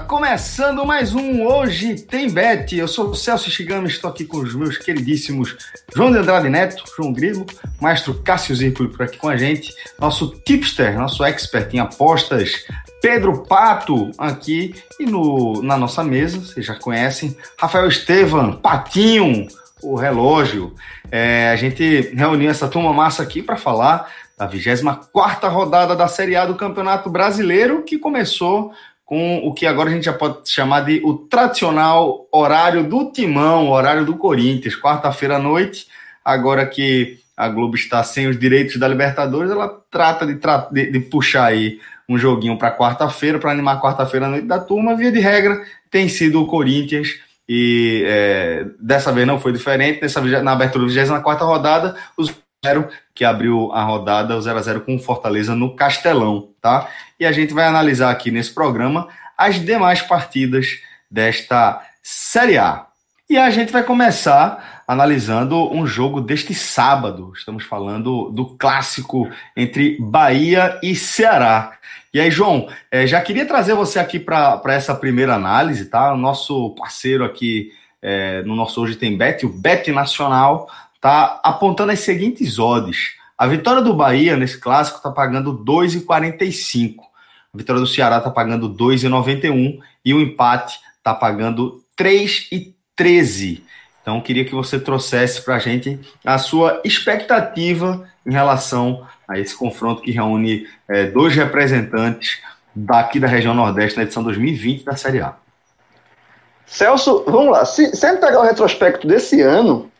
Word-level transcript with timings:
Começando 0.00 0.84
mais 0.84 1.14
um 1.14 1.44
Hoje 1.44 1.94
Tem 1.94 2.30
Bet. 2.30 2.76
Eu 2.76 2.86
sou 2.86 3.10
o 3.10 3.14
Celso 3.14 3.50
Shigami, 3.50 3.88
estou 3.88 4.10
aqui 4.10 4.24
com 4.24 4.38
os 4.38 4.54
meus 4.54 4.76
queridíssimos 4.76 5.56
João 5.94 6.12
de 6.12 6.18
Andrade 6.18 6.48
Neto, 6.48 6.84
João 6.96 7.12
Grilo, 7.12 7.46
Maestro 7.80 8.14
Cássio 8.22 8.54
Zirpoli 8.54 8.90
por 8.90 9.02
aqui 9.02 9.16
com 9.16 9.28
a 9.28 9.36
gente, 9.36 9.74
nosso 9.98 10.40
tipster, 10.44 10.98
nosso 10.98 11.24
expert 11.24 11.72
em 11.74 11.78
apostas, 11.78 12.64
Pedro 13.00 13.44
Pato 13.44 14.10
aqui 14.18 14.74
e 15.00 15.06
no, 15.06 15.62
na 15.62 15.76
nossa 15.76 16.04
mesa, 16.04 16.38
vocês 16.38 16.66
já 16.66 16.74
conhecem, 16.74 17.36
Rafael 17.58 17.88
Estevam, 17.88 18.52
Patinho, 18.52 19.48
o 19.82 19.94
relógio. 19.94 20.74
É, 21.10 21.50
a 21.50 21.56
gente 21.56 22.12
reuniu 22.14 22.50
essa 22.50 22.68
turma 22.68 22.92
massa 22.92 23.22
aqui 23.22 23.42
para 23.42 23.56
falar 23.56 24.12
da 24.36 24.46
24 24.46 25.48
rodada 25.48 25.96
da 25.96 26.08
Série 26.08 26.36
A 26.36 26.44
do 26.44 26.56
Campeonato 26.56 27.08
Brasileiro, 27.08 27.82
que 27.82 27.98
começou 27.98 28.72
com 29.06 29.38
o 29.38 29.54
que 29.54 29.64
agora 29.64 29.88
a 29.88 29.92
gente 29.92 30.04
já 30.04 30.12
pode 30.12 30.50
chamar 30.50 30.80
de 30.80 31.00
o 31.04 31.14
tradicional 31.14 32.26
horário 32.32 32.82
do 32.82 33.12
Timão, 33.12 33.70
horário 33.70 34.04
do 34.04 34.16
Corinthians, 34.16 34.74
quarta-feira 34.74 35.36
à 35.36 35.38
noite. 35.38 35.86
Agora 36.24 36.66
que 36.66 37.20
a 37.36 37.48
Globo 37.48 37.76
está 37.76 38.02
sem 38.02 38.26
os 38.26 38.36
direitos 38.36 38.78
da 38.78 38.88
Libertadores, 38.88 39.52
ela 39.52 39.80
trata 39.90 40.26
de, 40.26 40.36
de, 40.72 40.90
de 40.90 41.00
puxar 41.00 41.46
aí 41.46 41.78
um 42.08 42.18
joguinho 42.18 42.58
para 42.58 42.76
quarta-feira, 42.76 43.38
para 43.38 43.52
animar 43.52 43.80
quarta-feira 43.80 44.26
à 44.26 44.28
noite 44.28 44.46
da 44.46 44.58
turma. 44.58 44.96
Via 44.96 45.12
de 45.12 45.20
regra, 45.20 45.62
tem 45.88 46.08
sido 46.08 46.42
o 46.42 46.46
Corinthians 46.46 47.08
e 47.48 48.02
é, 48.06 48.66
dessa 48.80 49.12
vez 49.12 49.24
não 49.24 49.38
foi 49.38 49.52
diferente. 49.52 50.02
Nessa, 50.02 50.20
na 50.42 50.50
abertura 50.50 50.84
da 50.84 50.92
24 50.92 51.46
rodada, 51.46 51.96
os 52.16 52.34
que 53.14 53.24
abriu 53.24 53.70
a 53.72 53.82
rodada, 53.82 54.36
o 54.36 54.40
0 54.40 54.58
a 54.58 54.62
0 54.62 54.80
com 54.80 54.96
o 54.96 54.98
Fortaleza 54.98 55.54
no 55.54 55.76
Castelão, 55.76 56.48
tá? 56.60 56.88
E 57.18 57.24
a 57.24 57.32
gente 57.32 57.54
vai 57.54 57.66
analisar 57.66 58.10
aqui 58.10 58.30
nesse 58.30 58.52
programa 58.52 59.08
as 59.36 59.56
demais 59.64 60.02
partidas 60.02 60.78
desta 61.10 61.82
Série 62.02 62.58
A. 62.58 62.86
E 63.28 63.36
a 63.36 63.50
gente 63.50 63.72
vai 63.72 63.82
começar 63.82 64.84
analisando 64.86 65.72
um 65.72 65.86
jogo 65.86 66.20
deste 66.20 66.54
sábado. 66.54 67.32
Estamos 67.34 67.64
falando 67.64 68.30
do 68.30 68.56
clássico 68.56 69.28
entre 69.56 69.96
Bahia 69.98 70.78
e 70.82 70.94
Ceará. 70.94 71.72
E 72.14 72.20
aí, 72.20 72.30
João, 72.30 72.68
é, 72.90 73.06
já 73.06 73.20
queria 73.20 73.44
trazer 73.44 73.74
você 73.74 73.98
aqui 73.98 74.20
para 74.20 74.62
essa 74.68 74.94
primeira 74.94 75.34
análise, 75.34 75.86
tá? 75.86 76.12
O 76.12 76.16
nosso 76.16 76.70
parceiro 76.76 77.24
aqui 77.24 77.72
é, 78.00 78.42
no 78.42 78.54
nosso 78.54 78.80
Hoje 78.80 78.94
Tem 78.94 79.16
Bet, 79.16 79.44
o 79.44 79.48
Bet 79.48 79.90
Nacional, 79.90 80.70
tá 81.00 81.40
apontando 81.42 81.92
as 81.92 82.00
seguintes 82.00 82.58
odds. 82.58 83.14
A 83.38 83.46
vitória 83.46 83.82
do 83.82 83.94
Bahia 83.94 84.36
nesse 84.36 84.58
clássico 84.58 84.96
está 84.96 85.10
pagando 85.10 85.52
2,45. 85.52 86.94
A 87.54 87.58
vitória 87.58 87.80
do 87.80 87.86
Ceará 87.86 88.18
está 88.18 88.30
pagando 88.30 88.68
2,91 88.68 89.78
e 90.04 90.14
o 90.14 90.20
empate 90.20 90.80
está 90.96 91.12
pagando 91.12 91.82
3,13. 91.98 93.62
Então, 94.00 94.20
queria 94.20 94.44
que 94.44 94.54
você 94.54 94.78
trouxesse 94.78 95.42
para 95.42 95.56
a 95.56 95.58
gente 95.58 96.00
a 96.24 96.38
sua 96.38 96.80
expectativa 96.84 98.08
em 98.24 98.32
relação 98.32 99.06
a 99.28 99.38
esse 99.38 99.54
confronto 99.54 100.00
que 100.00 100.12
reúne 100.12 100.66
é, 100.88 101.06
dois 101.06 101.34
representantes 101.34 102.38
daqui 102.74 103.18
da 103.18 103.26
região 103.26 103.52
Nordeste 103.52 103.98
na 103.98 104.04
edição 104.04 104.22
2020 104.22 104.84
da 104.84 104.96
Série 104.96 105.20
A. 105.20 105.34
Celso, 106.64 107.24
vamos 107.26 107.52
lá. 107.52 107.64
Se, 107.64 107.94
se 107.94 108.16
pegar 108.16 108.40
o 108.40 108.44
retrospecto 108.44 109.06
desse 109.06 109.40
ano, 109.42 109.90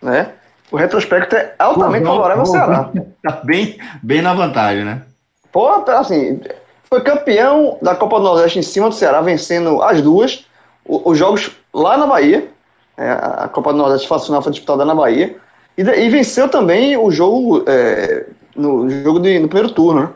né? 0.00 0.32
O 0.70 0.76
retrospecto 0.76 1.34
é 1.34 1.54
altamente 1.58 2.06
uhum, 2.06 2.14
favorável 2.14 2.40
ao 2.40 2.46
Ceará. 2.46 2.90
Tá 3.22 3.40
bem, 3.44 3.78
bem 4.02 4.20
na 4.20 4.34
vantagem, 4.34 4.84
né? 4.84 5.02
Pô, 5.50 5.68
assim, 5.88 6.40
foi 6.84 7.00
campeão 7.00 7.78
da 7.80 7.94
Copa 7.94 8.18
do 8.18 8.24
Nordeste 8.24 8.58
em 8.58 8.62
cima 8.62 8.88
do 8.88 8.94
Ceará, 8.94 9.20
vencendo 9.20 9.82
as 9.82 10.02
duas. 10.02 10.46
Os 10.84 11.18
jogos 11.18 11.50
lá 11.72 11.96
na 11.96 12.06
Bahia. 12.06 12.48
É, 12.96 13.10
a 13.10 13.48
Copa 13.52 13.72
do 13.72 13.78
Nordeste 13.78 14.06
final 14.06 14.42
foi 14.42 14.52
disputada 14.52 14.84
na 14.84 14.94
Bahia. 14.94 15.36
E, 15.76 15.82
e 15.82 16.08
venceu 16.10 16.48
também 16.48 16.96
o 16.96 17.10
jogo 17.10 17.62
é, 17.66 18.26
no 18.56 18.90
jogo 18.90 19.20
de, 19.20 19.38
no 19.38 19.48
primeiro 19.48 19.72
turno, 19.72 20.02
né? 20.02 20.08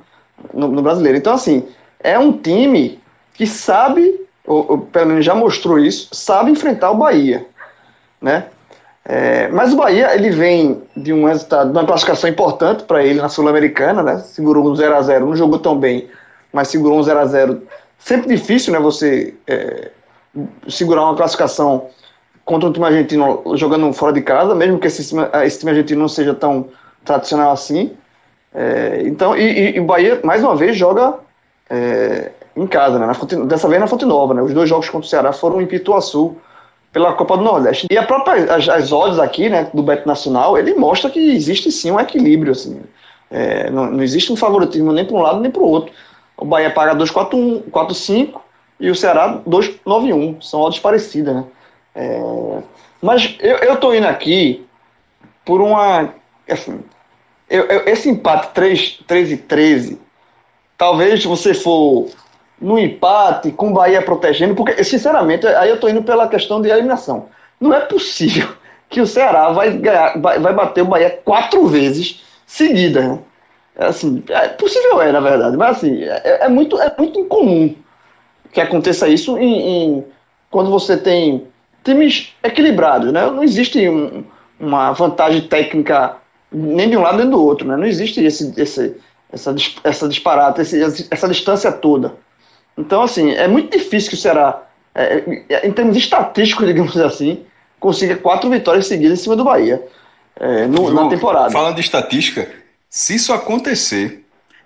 no, 0.53 0.69
no, 0.69 0.83
brasileiro. 0.83 1.17
Então, 1.17 1.33
assim, 1.33 1.67
é 2.01 2.19
um 2.19 2.33
time 2.33 3.01
que 3.35 3.47
sabe, 3.47 4.27
ou, 4.47 4.67
ou 4.73 4.79
pelo 4.79 5.07
menos 5.07 5.25
já 5.25 5.35
mostrou 5.35 5.79
isso, 5.79 6.09
sabe 6.13 6.51
enfrentar 6.51 6.91
o 6.91 6.97
Bahia. 6.97 7.47
Né? 8.21 8.47
É, 9.05 9.49
mas 9.49 9.73
o 9.73 9.77
Bahia 9.77 10.15
ele 10.15 10.31
vem 10.31 10.83
de 10.97 11.13
um 11.13 11.25
resultado, 11.25 11.73
de 11.73 11.77
uma 11.77 11.85
classificação 11.85 12.31
importante 12.31 12.85
para 12.85 13.05
ele 13.05 13.21
na 13.21 13.29
Sul-Americana, 13.29 14.03
né? 14.03 14.19
Segurou 14.19 14.71
um 14.71 14.75
0 14.77 14.95
a 14.95 15.03
0 15.03 15.27
não 15.27 15.37
jogou 15.37 15.59
tão 15.59 15.77
bem, 15.77 16.09
mas 16.53 16.69
segurou 16.69 16.99
um 16.99 17.03
0 17.03 17.19
a 17.19 17.27
0 17.27 17.63
Sempre 17.99 18.35
difícil, 18.37 18.73
né? 18.73 18.81
Você 18.81 19.35
é, 19.47 19.91
segurar 20.69 21.03
uma 21.03 21.17
classificação 21.17 21.89
contra 22.45 22.69
um 22.69 22.73
time 22.73 22.85
argentino 22.85 23.43
jogando 23.55 23.93
fora 23.93 24.13
de 24.13 24.23
casa, 24.23 24.55
mesmo 24.55 24.79
que 24.79 24.87
esse, 24.89 25.15
esse 25.45 25.59
time 25.59 25.71
argentino 25.71 26.01
não 26.01 26.09
seja 26.09 26.35
tão 26.35 26.69
tradicional 27.05 27.53
assim. 27.53 27.93
É, 28.55 29.03
então, 29.05 29.37
e, 29.37 29.77
e, 29.77 29.81
o 29.81 29.85
Bahia 29.85 30.21
mais 30.25 30.43
uma 30.43 30.55
vez 30.55 30.77
joga 30.77 31.15
é, 31.71 32.31
em 32.57 32.67
casa, 32.67 32.99
né? 32.99 33.15
Fonte, 33.15 33.37
dessa 33.47 33.69
vez 33.69 33.81
na 33.81 33.87
Fonte 33.87 34.05
Nova, 34.05 34.35
né? 34.35 34.43
Os 34.43 34.53
dois 34.53 34.69
jogos 34.69 34.89
contra 34.89 35.07
o 35.07 35.11
Ceará 35.11 35.33
foram 35.33 35.61
em 35.61 35.67
Pituaçu 35.67 36.37
pela 36.93 37.15
Copa 37.15 37.37
do 37.37 37.43
Nordeste. 37.43 37.87
E 37.91 37.97
a 37.97 38.03
própria, 38.03 38.55
as, 38.55 38.69
as 38.69 38.93
odds 38.93 39.19
aqui, 39.19 39.49
né, 39.49 39.69
do 39.73 39.83
Beto 39.83 40.07
Nacional, 40.07 40.59
ele 40.59 40.75
mostra 40.75 41.11
que 41.11 41.19
existe 41.19 41.73
sim 41.73 41.91
um 41.91 41.99
equilíbrio, 41.99 42.53
assim. 42.53 42.83
É, 43.31 43.71
não, 43.71 43.91
não, 43.91 44.03
existe 44.03 44.31
um 44.31 44.37
favoritismo 44.37 44.93
nem 44.93 45.07
para 45.07 45.17
um 45.17 45.23
lado 45.23 45.41
nem 45.41 45.51
para 45.51 45.63
o 45.63 45.69
outro. 45.69 45.93
O 46.37 46.45
Bahia 46.45 46.71
paga 46.71 46.95
2,45 46.95 48.39
e 48.79 48.91
o 48.91 48.95
Ceará 48.95 49.41
2,91. 49.49 50.43
São 50.43 50.61
odds 50.61 50.79
parecidas, 50.79 51.35
né? 51.35 51.45
É, 51.95 52.63
mas 53.01 53.37
eu, 53.41 53.57
eu 53.57 53.77
tô 53.79 53.95
indo 53.95 54.07
aqui 54.07 54.67
por 55.45 55.61
uma. 55.61 56.11
Assim, 56.49 56.81
eu, 57.49 57.65
eu, 57.65 57.87
esse 57.87 58.09
empate 58.11 58.53
3, 58.53 59.01
3 59.07 59.33
e 59.33 59.37
13, 59.39 59.99
talvez 60.77 61.25
você 61.25 61.55
for 61.55 62.09
no 62.63 62.79
empate, 62.79 63.51
com 63.51 63.71
o 63.71 63.75
Bahia 63.75 64.01
protegendo, 64.01 64.55
porque, 64.55 64.85
sinceramente, 64.85 65.47
aí 65.47 65.69
eu 65.69 65.75
estou 65.75 65.91
indo 65.91 66.03
pela 66.03 66.29
questão 66.29 66.63
de 66.63 66.71
eliminação. 66.71 67.27
Não 67.61 67.75
é 67.75 67.81
possível 67.81 68.49
que 68.89 69.01
o 69.01 69.07
Ceará 69.07 69.51
vai, 69.51 69.73
ganhar, 69.73 70.19
vai, 70.21 70.55
bater 70.55 70.83
o 70.83 70.87
Bahia 70.87 71.21
quatro 71.25 71.67
vezes 71.67 72.23
seguidas. 72.47 73.05
Né? 73.05 73.19
É, 73.77 73.87
assim, 73.87 74.23
é 74.29 74.49
possível 74.49 75.03
é, 75.03 75.11
na 75.11 75.21
verdade, 75.21 75.57
mas 75.57 75.79
assim, 75.79 76.03
é, 76.05 76.45
é, 76.45 76.49
muito, 76.49 76.81
é 76.81 76.95
muito 76.97 77.19
incomum 77.19 77.75
que 78.53 78.61
aconteça 78.61 79.09
isso 79.09 79.39
em, 79.39 79.61
em, 79.61 80.05
quando 80.51 80.71
você 80.71 80.97
tem 80.97 81.47
times 81.83 82.35
equilibrados, 82.43 83.11
né? 83.13 83.25
Não 83.27 83.43
existe 83.43 83.89
um, 83.89 84.25
uma 84.61 84.93
vantagem 84.93 85.41
técnica 85.49 86.17
nem 86.53 86.91
de 86.91 86.97
um 86.97 87.01
lado 87.01 87.17
nem 87.17 87.31
do 87.31 87.43
outro, 87.43 87.67
né? 87.67 87.77
Não 87.77 87.87
existe 87.87 88.23
esse, 88.23 88.53
esse, 88.61 88.95
essa, 89.33 89.55
essa 89.83 90.09
disparata, 90.09 90.61
esse, 90.61 91.09
essa 91.11 91.27
distância 91.27 91.73
toda. 91.73 92.15
Então, 92.77 93.03
assim, 93.03 93.31
é 93.33 93.47
muito 93.47 93.77
difícil 93.77 94.11
que 94.11 94.17
o 94.17 94.19
Ceará, 94.19 94.63
é, 94.95 95.43
é, 95.49 95.67
em 95.67 95.73
termos 95.73 95.97
estatísticos, 95.97 96.67
digamos 96.67 96.97
assim, 96.97 97.45
consiga 97.79 98.17
quatro 98.17 98.49
vitórias 98.49 98.87
seguidas 98.87 99.19
em 99.19 99.23
cima 99.23 99.37
do 99.37 99.45
Bahia 99.45 99.83
é, 100.37 100.67
no, 100.67 100.89
João, 100.89 101.05
na 101.05 101.09
temporada. 101.09 101.51
Falando 101.51 101.75
de 101.75 101.81
estatística, 101.81 102.49
se 102.89 103.15
isso 103.15 103.33
acontecer, 103.33 104.25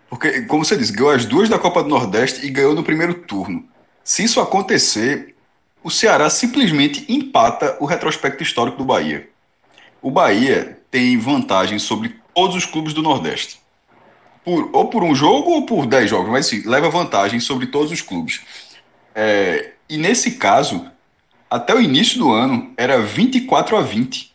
porque, 0.09 0.43
como 0.43 0.65
você 0.65 0.77
disse, 0.77 0.93
ganhou 0.93 1.11
as 1.11 1.25
duas 1.25 1.49
da 1.49 1.59
Copa 1.59 1.83
do 1.83 1.89
Nordeste 1.89 2.47
e 2.47 2.51
ganhou 2.51 2.75
no 2.75 2.83
primeiro 2.83 3.15
turno. 3.15 3.65
Se 4.05 4.23
isso 4.23 4.41
acontecer, 4.41 5.35
o 5.83 5.91
Ceará 5.91 6.31
simplesmente 6.31 7.05
empata 7.09 7.77
o 7.81 7.87
retrospecto 7.87 8.43
histórico 8.43 8.79
do 8.79 8.85
Bahia. 8.85 9.29
O 10.01 10.11
Bahia 10.11 10.79
tem 10.91 11.19
vantagem 11.19 11.79
sobre 11.79 12.15
todos 12.35 12.55
os 12.55 12.65
clubes 12.65 12.93
do 12.93 13.03
Nordeste. 13.03 13.61
Por, 14.47 14.71
ou 14.73 14.89
por 14.89 15.03
um 15.03 15.13
jogo 15.13 15.51
ou 15.51 15.67
por 15.67 15.87
10 15.87 16.09
jogos, 16.09 16.31
mas 16.31 16.47
sim, 16.47 16.63
leva 16.65 16.89
vantagem 16.89 17.41
sobre 17.41 17.67
todos 17.67 17.91
os 17.91 18.01
clubes. 18.01 18.43
É, 19.13 19.73
e 19.89 19.97
nesse 19.97 20.37
caso, 20.37 20.87
até 21.51 21.75
o 21.75 21.81
início 21.81 22.17
do 22.21 22.33
ano, 22.33 22.73
era 22.77 23.01
24 23.01 23.77
a 23.77 23.83
20. 23.83 24.33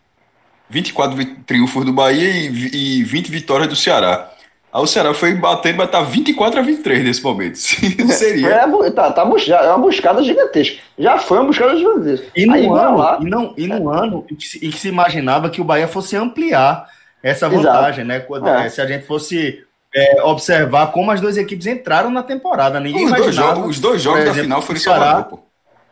24 0.69 1.25
triunfos 1.45 1.85
do 1.85 1.93
Bahia 1.93 2.29
e, 2.29 2.99
e 2.99 3.03
20 3.03 3.31
vitórias 3.31 3.69
do 3.69 3.75
Ceará. 3.75 4.29
Aí 4.73 4.81
o 4.81 4.87
Ceará 4.87 5.13
foi 5.13 5.33
batendo, 5.33 5.77
vai 5.77 5.85
estar 5.85 6.01
24 6.01 6.59
a 6.59 6.63
23 6.63 7.03
nesse 7.05 7.23
momento. 7.23 7.55
Seria. 8.11 8.47
É, 8.47 8.91
tá, 8.91 9.11
tá, 9.11 9.21
é 9.21 9.69
uma 9.69 9.77
buscada 9.77 10.21
gigantesca. 10.23 10.81
Já 10.99 11.17
foi 11.19 11.37
uma 11.37 11.47
buscada 11.47 11.77
gigantesca. 11.77 12.27
E 12.35 12.45
no 12.45 12.75
ano, 12.75 12.97
lá, 12.97 13.17
e 13.21 13.25
não, 13.25 13.53
e 13.57 13.65
no 13.65 13.93
é. 13.93 13.97
ano 13.97 14.25
e 14.29 14.35
que, 14.35 14.45
se, 14.45 14.59
que 14.59 14.77
se 14.77 14.89
imaginava 14.89 15.49
que 15.49 15.61
o 15.61 15.65
Bahia 15.65 15.87
fosse 15.87 16.17
ampliar 16.17 16.89
essa 17.23 17.47
vantagem, 17.47 18.03
Exato. 18.03 18.07
né? 18.07 18.19
Quando, 18.19 18.47
é. 18.49 18.67
Se 18.67 18.81
a 18.81 18.87
gente 18.87 19.05
fosse 19.05 19.63
é, 19.93 20.23
observar 20.23 20.91
como 20.91 21.11
as 21.11 21.19
duas 21.19 21.37
equipes 21.37 21.67
entraram 21.67 22.09
na 22.09 22.23
temporada. 22.23 22.79
Ninguém 22.79 23.05
os 23.05 23.11
dois 23.11 23.35
jogos, 23.35 23.69
os 23.69 23.79
dois 23.79 24.01
jogos 24.01 24.21
exemplo, 24.21 24.37
da 24.37 24.43
final 24.43 24.61
foram 24.61 24.79
em 24.79 24.83
Salvador, 24.83 25.23
pô. 25.25 25.39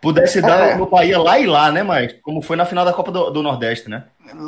Pudesse 0.01 0.41
dar 0.41 0.69
é. 0.69 0.75
no 0.75 0.85
Bahia 0.85 1.19
lá 1.19 1.37
e 1.37 1.45
lá, 1.45 1.71
né, 1.73 1.83
mas 1.83 2.15
como 2.21 2.41
foi 2.41 2.55
na 2.55 2.65
final 2.65 2.85
da 2.85 2.93
Copa 2.93 3.11
do, 3.11 3.29
do 3.31 3.43
Nordeste, 3.43 3.89
né? 3.89 4.05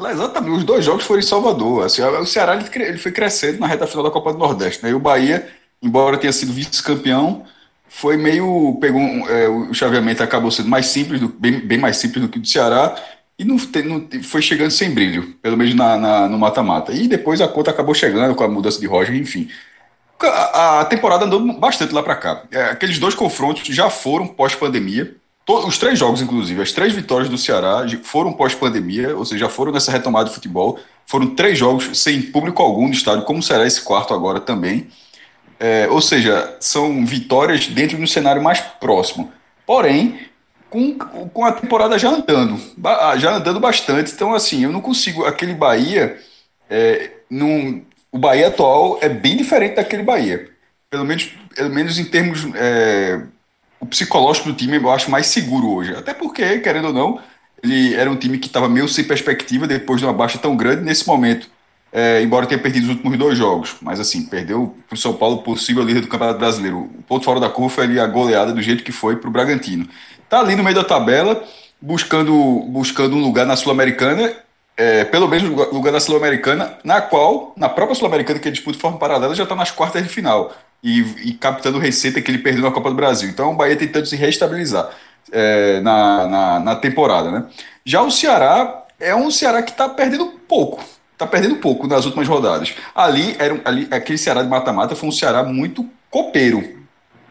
Exatamente, 0.10 0.58
os 0.58 0.64
dois 0.64 0.86
jogos 0.86 1.04
foram 1.04 1.20
em 1.20 1.24
Salvador. 1.24 1.86
Assim, 1.86 2.02
o 2.02 2.26
Ceará 2.26 2.56
ele, 2.56 2.86
ele 2.86 2.98
foi 2.98 3.12
crescendo 3.12 3.60
na 3.60 3.68
reta 3.68 3.86
final 3.86 4.06
da 4.06 4.12
Copa 4.12 4.32
do 4.32 4.40
Nordeste, 4.40 4.82
né? 4.82 4.92
E 4.92 4.94
o 4.94 5.00
Bahia, 5.00 5.46
embora 5.82 6.18
tenha 6.18 6.32
sido 6.32 6.54
vice-campeão, 6.54 7.44
foi 7.90 8.16
meio. 8.16 8.78
pegou 8.80 9.02
é, 9.02 9.50
o 9.50 9.74
chaveamento 9.74 10.24
acabou 10.24 10.52
sendo 10.52 10.70
mais 10.70 10.86
simples, 10.86 11.20
do, 11.20 11.28
bem, 11.28 11.60
bem 11.60 11.78
mais 11.78 11.98
simples 11.98 12.22
do 12.22 12.30
que 12.30 12.38
o 12.38 12.42
do 12.42 12.48
Ceará, 12.48 12.96
e 13.42 13.44
não, 13.44 13.58
não 13.58 14.24
foi 14.24 14.42
chegando 14.42 14.70
sem 14.70 14.92
brilho, 14.92 15.34
pelo 15.42 15.58
menos 15.58 15.74
na, 15.74 15.98
na 15.98 16.30
no 16.30 16.38
mata-mata. 16.38 16.94
E 16.94 17.08
depois 17.08 17.42
a 17.42 17.48
conta 17.48 17.72
acabou 17.72 17.96
chegando 17.96 18.36
com 18.36 18.44
a 18.44 18.48
mudança 18.48 18.80
de 18.80 18.86
Roger, 18.86 19.16
enfim. 19.16 19.50
A, 20.22 20.82
a 20.82 20.86
temporada 20.86 21.26
andou 21.26 21.42
bastante 21.54 21.92
lá 21.92 22.04
para 22.04 22.16
cá. 22.16 22.44
É, 22.52 22.66
aqueles 22.66 23.00
dois 23.00 23.16
confrontos 23.16 23.66
já 23.68 23.90
foram 23.90 24.28
pós-pandemia. 24.28 25.16
Os 25.48 25.80
três 25.80 25.98
jogos, 25.98 26.22
inclusive, 26.22 26.62
as 26.62 26.72
três 26.72 26.94
vitórias 26.94 27.28
do 27.28 27.38
Ceará 27.38 27.84
foram 28.04 28.32
pós-pandemia, 28.32 29.18
ou 29.18 29.26
seja, 29.26 29.46
já 29.46 29.50
foram 29.50 29.72
nessa 29.72 29.92
retomada 29.92 30.30
de 30.30 30.36
futebol. 30.36 30.80
Foram 31.08 31.36
três 31.36 31.58
jogos 31.58 31.98
sem 32.00 32.22
público 32.22 32.62
algum 32.62 32.88
no 32.88 32.94
estádio, 32.94 33.26
como 33.26 33.42
será 33.42 33.66
esse 33.66 33.82
quarto 33.82 34.14
agora 34.14 34.40
também. 34.40 34.88
É, 35.60 35.88
ou 35.90 36.00
seja, 36.00 36.56
são 36.60 37.04
vitórias 37.06 37.66
dentro 37.68 37.98
de 37.98 38.04
um 38.04 38.08
cenário 38.08 38.42
mais 38.42 38.62
próximo. 38.62 39.32
Porém, 39.66 40.31
com, 40.72 40.98
com 40.98 41.46
a 41.46 41.52
temporada 41.52 42.00
já 42.00 42.10
andando, 42.10 42.58
ah, 42.86 43.18
já 43.18 43.36
andando 43.36 43.60
bastante. 43.60 44.14
Então, 44.14 44.34
assim, 44.34 44.64
eu 44.64 44.72
não 44.72 44.80
consigo. 44.80 45.26
Aquele 45.26 45.54
Bahia, 45.54 46.18
é, 46.70 47.12
num, 47.30 47.84
o 48.10 48.18
Bahia 48.18 48.48
atual 48.48 48.98
é 49.02 49.10
bem 49.10 49.36
diferente 49.36 49.76
daquele 49.76 50.02
Bahia. 50.02 50.50
Pelo 50.90 51.04
menos, 51.04 51.30
pelo 51.54 51.70
menos 51.70 52.00
em 52.00 52.06
termos. 52.06 52.48
É, 52.56 53.22
o 53.82 53.86
psicológico 53.86 54.50
do 54.50 54.56
time 54.56 54.78
eu 54.78 54.92
acho 54.92 55.12
mais 55.12 55.28
seguro 55.28 55.70
hoje. 55.70 55.94
Até 55.94 56.14
porque, 56.14 56.60
querendo 56.60 56.88
ou 56.88 56.94
não, 56.94 57.20
ele 57.62 57.94
era 57.94 58.10
um 58.10 58.16
time 58.16 58.38
que 58.38 58.48
estava 58.48 58.70
meio 58.70 58.88
sem 58.88 59.04
perspectiva 59.04 59.68
depois 59.68 60.00
de 60.00 60.06
uma 60.06 60.14
baixa 60.14 60.38
tão 60.38 60.56
grande 60.56 60.84
nesse 60.84 61.06
momento. 61.06 61.50
É, 61.94 62.22
embora 62.24 62.46
tenha 62.46 62.62
perdido 62.62 62.84
os 62.84 62.90
últimos 62.92 63.18
dois 63.18 63.38
jogos, 63.38 63.76
mas 63.82 64.00
assim, 64.00 64.24
perdeu 64.24 64.78
para 64.88 64.96
o 64.96 64.98
São 64.98 65.14
Paulo, 65.14 65.44
possível 65.44 65.84
líder 65.84 66.00
do 66.00 66.08
Campeonato 66.08 66.40
Brasileiro. 66.40 66.90
O 66.98 67.04
ponto 67.04 67.26
fora 67.26 67.38
da 67.38 67.50
curva 67.50 67.76
foi 67.76 67.84
ali 67.84 68.00
a 68.00 68.08
goleada 68.08 68.54
do 68.54 68.62
jeito 68.62 68.82
que 68.82 68.94
foi 68.94 69.18
para 69.18 69.28
o 69.28 69.32
Bragantino. 69.32 69.86
Está 70.32 70.40
ali 70.40 70.56
no 70.56 70.64
meio 70.64 70.78
da 70.78 70.84
tabela, 70.86 71.44
buscando, 71.82 72.64
buscando 72.70 73.18
um 73.18 73.20
lugar 73.20 73.46
na 73.46 73.58
Sul-Americana, 73.58 74.32
é, 74.78 75.04
pelo 75.04 75.28
menos 75.28 75.44
lugar 75.74 75.92
na 75.92 76.00
Sul-Americana, 76.00 76.78
na 76.86 77.02
qual, 77.02 77.54
na 77.58 77.68
própria 77.68 77.96
Sul-Americana, 77.96 78.40
que 78.40 78.48
é 78.48 78.52
disputa 78.52 78.78
de 78.78 78.82
forma 78.82 78.98
paralela, 78.98 79.36
já 79.36 79.44
está 79.44 79.58
nas 79.58 79.72
quartas 79.72 80.02
de 80.02 80.08
final 80.08 80.54
e, 80.82 81.02
e 81.28 81.34
captando 81.34 81.78
receita 81.78 82.22
que 82.22 82.32
ele 82.32 82.38
perdeu 82.38 82.64
na 82.64 82.72
Copa 82.72 82.90
do 82.90 82.96
Brasil. 82.96 83.28
Então 83.28 83.52
o 83.52 83.56
Bahia 83.58 83.76
tentando 83.76 84.06
se 84.06 84.16
reestabilizar 84.16 84.92
é, 85.34 85.82
na, 85.82 86.26
na, 86.26 86.60
na, 86.62 86.76
temporada. 86.78 87.30
Né? 87.30 87.46
Já 87.84 88.02
o 88.02 88.10
Ceará 88.10 88.86
é 89.02 89.14
um 89.14 89.30
Ceará 89.30 89.62
que 89.62 89.72
está 89.72 89.90
perdendo 89.90 90.28
pouco. 90.48 90.82
Está 91.12 91.28
perdendo 91.28 91.58
pouco 91.58 91.88
nas 91.88 92.06
últimas 92.06 92.30
rodadas. 92.30 92.74
Ali, 92.96 93.36
era, 93.38 93.60
ali 93.66 93.86
aquele 93.92 94.18
Ceará 94.18 94.44
de 94.44 94.48
mata-mata 94.48 94.96
foi 94.96 95.10
um 95.10 95.12
Ceará 95.12 95.44
muito 95.44 95.86
copeiro. 96.10 96.80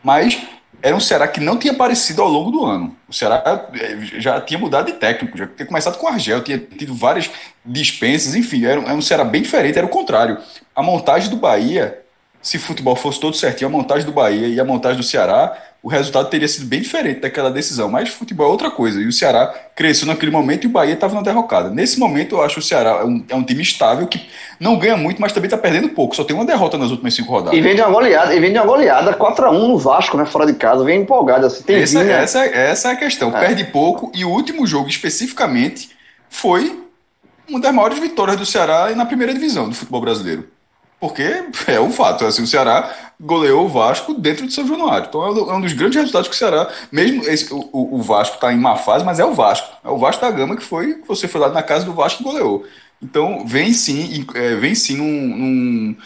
Mas 0.05 0.39
era 0.83 0.97
um 0.97 1.01
Ceará 1.01 1.29
que 1.29 1.41
não 1.41 1.59
tinha 1.59 1.73
aparecido 1.73 2.23
ao 2.23 2.29
longo 2.29 2.51
do 2.51 2.65
ano. 2.65 2.97
O 3.09 3.13
Ceará 3.13 3.69
eh, 3.75 3.99
já 4.19 4.41
tinha 4.41 4.59
mudado 4.59 4.87
de 4.87 4.95
técnico, 4.95 5.37
já 5.37 5.47
tinha 5.47 5.67
começado 5.67 5.99
com 5.99 6.07
o 6.07 6.09
Argel, 6.09 6.43
tinha 6.43 6.59
tido 6.59 6.95
várias 6.95 7.31
dispensas, 7.65 8.35
enfim, 8.35 8.65
era 8.65 8.81
um, 8.81 8.89
era 8.89 9.01
Ceará 9.03 9.25
bem 9.25 9.43
diferente, 9.43 9.77
era 9.77 9.87
o 9.87 9.91
contrário. 9.91 10.39
A 10.75 10.83
montagem 10.83 11.31
do 11.31 11.37
Bahia, 11.37 12.00
se 12.43 12.59
futebol 12.59 12.97
fosse 12.97 13.21
todo 13.21 13.37
certinho, 13.37 13.69
a 13.69 13.73
montagem 13.73 14.07
do 14.07 14.13
Bahia 14.13 14.49
e 14.49 14.59
a 14.59 14.65
montagem 14.65 14.97
do 14.97 15.03
Ceará 15.03 15.57
o 15.83 15.89
resultado 15.89 16.29
teria 16.29 16.47
sido 16.47 16.67
bem 16.67 16.81
diferente 16.81 17.21
daquela 17.21 17.51
decisão. 17.51 17.89
Mas 17.89 18.11
futebol 18.11 18.47
é 18.47 18.51
outra 18.51 18.71
coisa. 18.71 19.01
E 19.01 19.07
o 19.07 19.13
Ceará 19.13 19.47
cresceu 19.75 20.07
naquele 20.07 20.31
momento 20.31 20.65
e 20.65 20.67
o 20.67 20.71
Bahia 20.71 20.93
estava 20.93 21.15
na 21.15 21.23
derrocada. 21.23 21.71
Nesse 21.71 21.99
momento, 21.99 22.37
eu 22.37 22.43
acho 22.43 22.61
o 22.61 22.63
Ceará 22.63 23.01
é 23.01 23.05
um, 23.05 23.25
é 23.31 23.35
um 23.35 23.43
time 23.43 23.63
estável 23.63 24.07
que 24.07 24.29
não 24.59 24.79
ganha 24.79 24.97
muito, 24.97 25.21
mas 25.21 25.33
também 25.33 25.47
está 25.47 25.57
perdendo 25.57 25.89
pouco. 25.91 26.15
Só 26.15 26.23
tem 26.23 26.37
uma 26.37 26.45
derrota 26.45 26.77
nas 26.77 26.91
últimas 26.91 27.15
cinco 27.15 27.33
rodadas. 27.33 27.59
E 27.59 27.63
vem 27.63 27.75
de 27.75 27.81
uma 27.81 27.91
goleada, 27.91 28.35
e 28.35 28.41
vem 28.41 28.53
de 28.53 28.59
uma 28.59 28.67
goleada 28.67 29.15
4x1 29.15 29.53
no 29.53 29.79
Vasco, 29.79 30.19
né? 30.19 30.27
Fora 30.27 30.45
de 30.45 30.53
casa. 30.53 30.85
Vem 30.85 31.01
empolgado. 31.01 31.47
Assim, 31.47 31.63
tem 31.63 31.77
essa, 31.77 32.01
essa, 32.01 32.45
essa 32.45 32.89
é 32.91 32.93
a 32.93 32.97
questão. 32.97 33.35
É. 33.35 33.41
Perde 33.41 33.65
pouco 33.65 34.13
e 34.15 34.23
o 34.23 34.29
último 34.29 34.67
jogo 34.67 34.89
especificamente 34.89 35.91
foi 36.29 36.79
uma 37.49 37.59
das 37.59 37.75
maiores 37.75 37.99
vitórias 37.99 38.37
do 38.37 38.45
Ceará 38.45 38.95
na 38.95 39.07
primeira 39.07 39.33
divisão 39.33 39.69
do 39.69 39.75
futebol 39.75 40.03
brasileiro. 40.03 40.47
Porque 41.01 41.23
é 41.67 41.81
um 41.81 41.91
fato, 41.91 42.27
assim, 42.27 42.43
o 42.43 42.47
Ceará 42.47 42.95
goleou 43.19 43.65
o 43.65 43.69
Vasco 43.69 44.15
dentro 44.15 44.47
de 44.47 44.53
São 44.53 44.67
Januário. 44.67 45.07
Então 45.09 45.25
é 45.25 45.55
um 45.55 45.59
é 45.59 45.63
dos 45.63 45.73
grandes 45.73 45.97
resultados 45.97 46.29
que 46.29 46.35
o 46.35 46.39
Ceará, 46.39 46.71
mesmo 46.93 47.25
esse, 47.25 47.53
o, 47.53 47.97
o 47.97 48.03
Vasco 48.03 48.37
está 48.37 48.53
em 48.53 48.59
má 48.59 48.77
fase, 48.77 49.05
mas 49.05 49.19
é 49.19 49.25
o 49.25 49.35
Vasco. 49.35 49.69
É 49.83 49.89
o 49.89 49.97
Vasco 49.97 50.21
da 50.21 50.31
Gama 50.31 50.57
que 50.57 50.63
foi, 50.63 51.01
você 51.09 51.27
foi 51.27 51.41
lá 51.41 51.49
na 51.49 51.63
casa 51.63 51.87
do 51.87 51.95
Vasco 51.95 52.23
e 52.23 52.25
goleou. 52.25 52.67
Então 53.03 53.47
vem 53.47 53.73
sim, 53.73 54.27
é, 54.35 54.55
vem 54.57 54.75
sim 54.75 54.97
num, 54.97 55.37
num, 55.37 55.97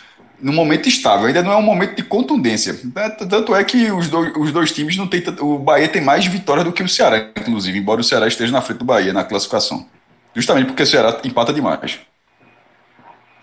num, 0.40 0.52
momento 0.52 0.88
estável. 0.88 1.26
Ainda 1.26 1.42
não 1.42 1.52
é 1.52 1.56
um 1.56 1.62
momento 1.62 1.96
de 1.96 2.04
contundência. 2.04 2.78
Né? 2.94 3.10
Tanto 3.10 3.54
é 3.54 3.64
que 3.64 3.90
os 3.90 4.08
dois, 4.08 4.32
os 4.36 4.52
dois 4.52 4.72
times 4.72 4.96
não 4.96 5.08
tem. 5.08 5.22
O 5.40 5.58
Bahia 5.58 5.88
tem 5.88 6.02
mais 6.02 6.24
vitórias 6.26 6.64
do 6.64 6.72
que 6.72 6.82
o 6.82 6.88
Ceará, 6.88 7.30
inclusive, 7.36 7.76
embora 7.76 8.00
o 8.00 8.04
Ceará 8.04 8.28
esteja 8.28 8.52
na 8.52 8.62
frente 8.62 8.78
do 8.78 8.84
Bahia 8.84 9.12
na 9.12 9.24
classificação. 9.24 9.86
Justamente 10.34 10.66
porque 10.66 10.84
o 10.84 10.86
Ceará 10.86 11.20
empata 11.24 11.52
demais. 11.52 11.98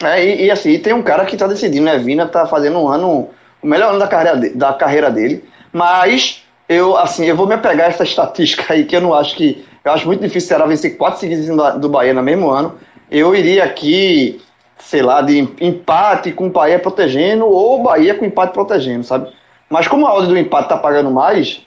É, 0.03 0.23
e, 0.23 0.45
e, 0.45 0.51
assim, 0.51 0.77
tem 0.79 0.93
um 0.93 1.01
cara 1.01 1.25
que 1.25 1.37
tá 1.37 1.47
decidindo, 1.47 1.85
né? 1.85 1.97
Vina 1.97 2.27
tá 2.27 2.45
fazendo 2.45 2.79
um 2.79 2.87
ano, 2.87 3.29
o 3.61 3.67
melhor 3.67 3.89
ano 3.89 3.99
da 3.99 4.07
carreira, 4.07 4.37
de, 4.37 4.49
da 4.49 4.73
carreira 4.73 5.09
dele, 5.09 5.43
mas 5.71 6.43
eu, 6.67 6.95
assim, 6.97 7.25
eu 7.25 7.35
vou 7.35 7.45
me 7.45 7.53
apegar 7.53 7.87
a 7.87 7.89
essa 7.89 8.03
estatística 8.03 8.73
aí, 8.73 8.85
que 8.85 8.95
eu 8.95 9.01
não 9.01 9.13
acho 9.13 9.35
que. 9.35 9.65
Eu 9.83 9.91
acho 9.91 10.05
muito 10.05 10.21
difícil 10.21 10.45
o 10.45 10.49
Ceará 10.49 10.65
vencer 10.65 10.95
quatro 10.95 11.19
seguidas 11.19 11.47
do, 11.79 11.89
Bahia 11.89 12.13
no 12.13 12.21
mesmo 12.21 12.49
ano. 12.49 12.77
Eu 13.09 13.35
iria 13.35 13.63
aqui, 13.63 14.39
sei 14.77 15.01
lá, 15.01 15.21
de 15.21 15.39
empate 15.59 16.31
com 16.31 16.47
o 16.47 16.49
Bahia 16.49 16.77
protegendo, 16.77 17.45
ou 17.45 17.81
Bahia 17.81 18.13
com 18.13 18.23
empate 18.23 18.53
protegendo, 18.53 19.03
sabe? 19.03 19.29
Mas 19.69 19.87
como 19.87 20.05
a 20.05 20.13
ordem 20.13 20.29
do 20.29 20.37
empate 20.37 20.69
tá 20.69 20.77
pagando 20.77 21.09
mais, 21.09 21.65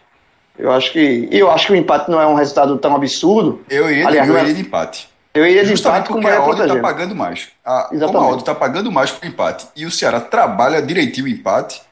eu 0.59 0.70
acho 0.73 0.92
que. 0.92 1.28
Eu 1.30 1.50
acho 1.50 1.66
que 1.66 1.73
o 1.73 1.76
empate 1.76 2.11
não 2.11 2.20
é 2.20 2.26
um 2.26 2.35
resultado 2.35 2.78
tão 2.78 2.94
absurdo. 2.94 3.61
Eu 3.68 3.90
iria, 3.90 4.06
Aliás, 4.06 4.28
eu 4.28 4.37
é 4.37 4.42
iria 4.42 4.54
de 4.54 4.61
empate. 4.61 5.09
Eu 5.35 5.45
ia 5.45 5.64
de 5.64 5.71
Justamente 5.71 6.07
porque 6.07 6.29
a 6.29 6.45
odd 6.45 6.62
está 6.62 6.81
pagando 6.81 7.14
mais. 7.14 7.49
A, 7.64 7.91
como 7.91 8.19
a 8.19 8.29
odd 8.29 8.38
está 8.38 8.55
pagando 8.55 8.93
mais 8.93 9.11
para 9.11 9.26
o 9.26 9.29
empate 9.29 9.67
e 9.75 9.85
o 9.85 9.91
Ceará 9.91 10.21
trabalha 10.21 10.81
direitinho 10.81 11.26
o 11.26 11.29
empate, 11.29 11.83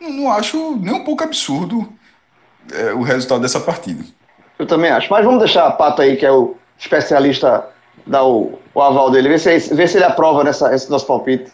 não, 0.00 0.10
não 0.10 0.32
acho 0.32 0.76
nem 0.76 0.94
um 0.94 1.04
pouco 1.04 1.22
absurdo 1.22 1.92
é, 2.72 2.94
o 2.94 3.02
resultado 3.02 3.42
dessa 3.42 3.60
partida. 3.60 4.02
Eu 4.58 4.66
também 4.66 4.90
acho. 4.90 5.10
Mas 5.10 5.24
vamos 5.24 5.40
deixar 5.40 5.66
a 5.66 5.70
Pato 5.70 6.00
aí, 6.00 6.16
que 6.16 6.24
é 6.24 6.32
o 6.32 6.56
especialista, 6.78 7.68
dar 8.06 8.24
o, 8.24 8.58
o 8.74 8.80
aval 8.80 9.10
dele, 9.10 9.28
ver 9.28 9.40
se, 9.40 9.74
ver 9.74 9.88
se 9.88 9.98
ele 9.98 10.04
aprova 10.04 10.42
nessa, 10.42 10.74
esse 10.74 10.90
nosso 10.90 11.06
palpite. 11.06 11.52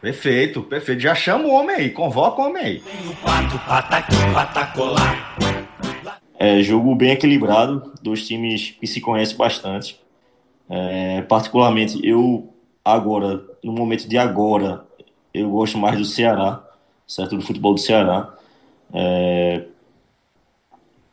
Perfeito, 0.00 0.62
perfeito. 0.62 1.00
Já 1.00 1.14
chama 1.14 1.44
o 1.44 1.52
homem 1.52 1.76
aí, 1.76 1.90
convoca 1.90 2.42
o 2.42 2.46
homem 2.46 2.64
aí. 2.64 2.82
É, 6.36 6.60
jogo 6.62 6.92
bem 6.96 7.12
equilibrado, 7.12 7.92
dois 8.02 8.26
times 8.26 8.74
que 8.80 8.88
se 8.88 9.00
conhecem 9.00 9.36
bastante. 9.36 10.02
É, 10.74 11.20
particularmente, 11.20 12.00
eu 12.02 12.48
agora, 12.82 13.44
no 13.62 13.72
momento 13.72 14.08
de 14.08 14.16
agora, 14.16 14.86
eu 15.34 15.50
gosto 15.50 15.76
mais 15.76 15.98
do 15.98 16.04
Ceará, 16.06 16.64
certo? 17.06 17.36
Do 17.36 17.42
futebol 17.42 17.74
do 17.74 17.80
Ceará. 17.80 18.32
É, 18.90 19.66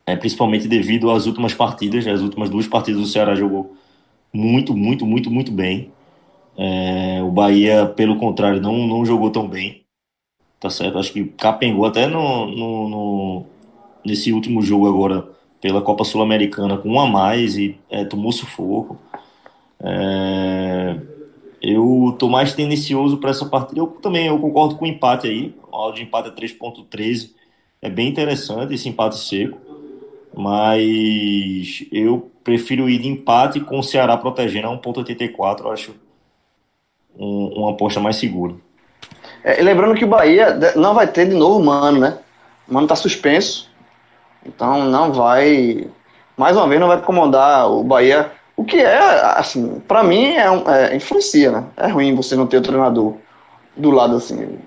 é, 0.06 0.16
principalmente 0.16 0.66
devido 0.66 1.10
às 1.10 1.26
últimas 1.26 1.52
partidas, 1.52 2.06
as 2.06 2.22
últimas 2.22 2.48
duas 2.48 2.66
partidas 2.66 3.02
o 3.02 3.06
Ceará 3.06 3.34
jogou 3.34 3.76
muito, 4.32 4.74
muito, 4.74 5.04
muito, 5.04 5.30
muito 5.30 5.52
bem. 5.52 5.92
É, 6.56 7.22
o 7.22 7.30
Bahia, 7.30 7.84
pelo 7.84 8.16
contrário, 8.16 8.62
não, 8.62 8.86
não 8.86 9.04
jogou 9.04 9.30
tão 9.30 9.46
bem. 9.46 9.84
Tá 10.58 10.70
certo? 10.70 10.98
Acho 10.98 11.12
que 11.12 11.24
capengou 11.24 11.84
até 11.84 12.06
no, 12.06 12.46
no, 12.46 12.88
no 12.88 13.46
nesse 14.04 14.32
último 14.32 14.62
jogo 14.62 14.88
agora 14.88 15.28
pela 15.60 15.82
Copa 15.82 16.04
Sul-Americana 16.04 16.78
com 16.78 16.92
um 16.92 17.00
a 17.00 17.06
mais 17.06 17.58
e 17.58 17.78
é, 17.90 18.06
tomou 18.06 18.32
sufoco. 18.32 18.98
É... 19.82 20.96
Eu 21.62 22.16
tô 22.18 22.28
mais 22.28 22.54
tendencioso 22.54 23.18
para 23.18 23.30
essa 23.30 23.44
partida. 23.44 23.80
Eu 23.80 23.86
também 23.86 24.26
eu 24.26 24.38
concordo 24.38 24.76
com 24.76 24.84
o 24.84 24.88
empate 24.88 25.26
aí. 25.26 25.54
O 25.70 25.76
áudio 25.76 26.02
de 26.02 26.08
empate 26.08 26.28
é 26.28 26.32
3.13. 26.32 27.30
É 27.82 27.90
bem 27.90 28.08
interessante 28.08 28.74
esse 28.74 28.88
empate 28.88 29.18
seco. 29.18 29.58
Mas 30.34 31.84
eu 31.92 32.30
prefiro 32.42 32.88
ir 32.88 32.98
de 32.98 33.08
empate 33.08 33.60
com 33.60 33.78
o 33.78 33.82
Ceará 33.82 34.16
protegendo 34.16 34.68
a 34.68 34.78
1.84. 34.78 35.60
Eu 35.60 35.72
acho 35.72 35.94
um, 37.18 37.46
uma 37.58 37.72
aposta 37.72 38.00
mais 38.00 38.16
segura. 38.16 38.54
É, 39.44 39.62
lembrando 39.62 39.94
que 39.94 40.04
o 40.04 40.08
Bahia 40.08 40.58
não 40.76 40.94
vai 40.94 41.06
ter 41.06 41.28
de 41.28 41.34
novo 41.34 41.62
Mano, 41.64 42.00
né? 42.00 42.18
O 42.68 42.74
Mano 42.74 42.86
tá 42.86 42.96
suspenso. 42.96 43.68
Então 44.44 44.84
não 44.84 45.12
vai. 45.12 45.88
Mais 46.36 46.56
uma 46.56 46.68
vez, 46.68 46.80
não 46.80 46.88
vai 46.88 47.00
comandar 47.02 47.70
o 47.70 47.82
Bahia. 47.84 48.32
O 48.60 48.64
que 48.64 48.76
é, 48.76 48.98
assim, 49.38 49.80
para 49.88 50.02
mim 50.02 50.34
é, 50.34 50.44
é, 50.44 50.94
influencia, 50.94 51.50
né? 51.50 51.64
É 51.78 51.86
ruim 51.86 52.14
você 52.14 52.36
não 52.36 52.46
ter 52.46 52.58
o 52.58 52.60
treinador 52.60 53.14
do 53.74 53.90
lado 53.90 54.16
assim. 54.16 54.58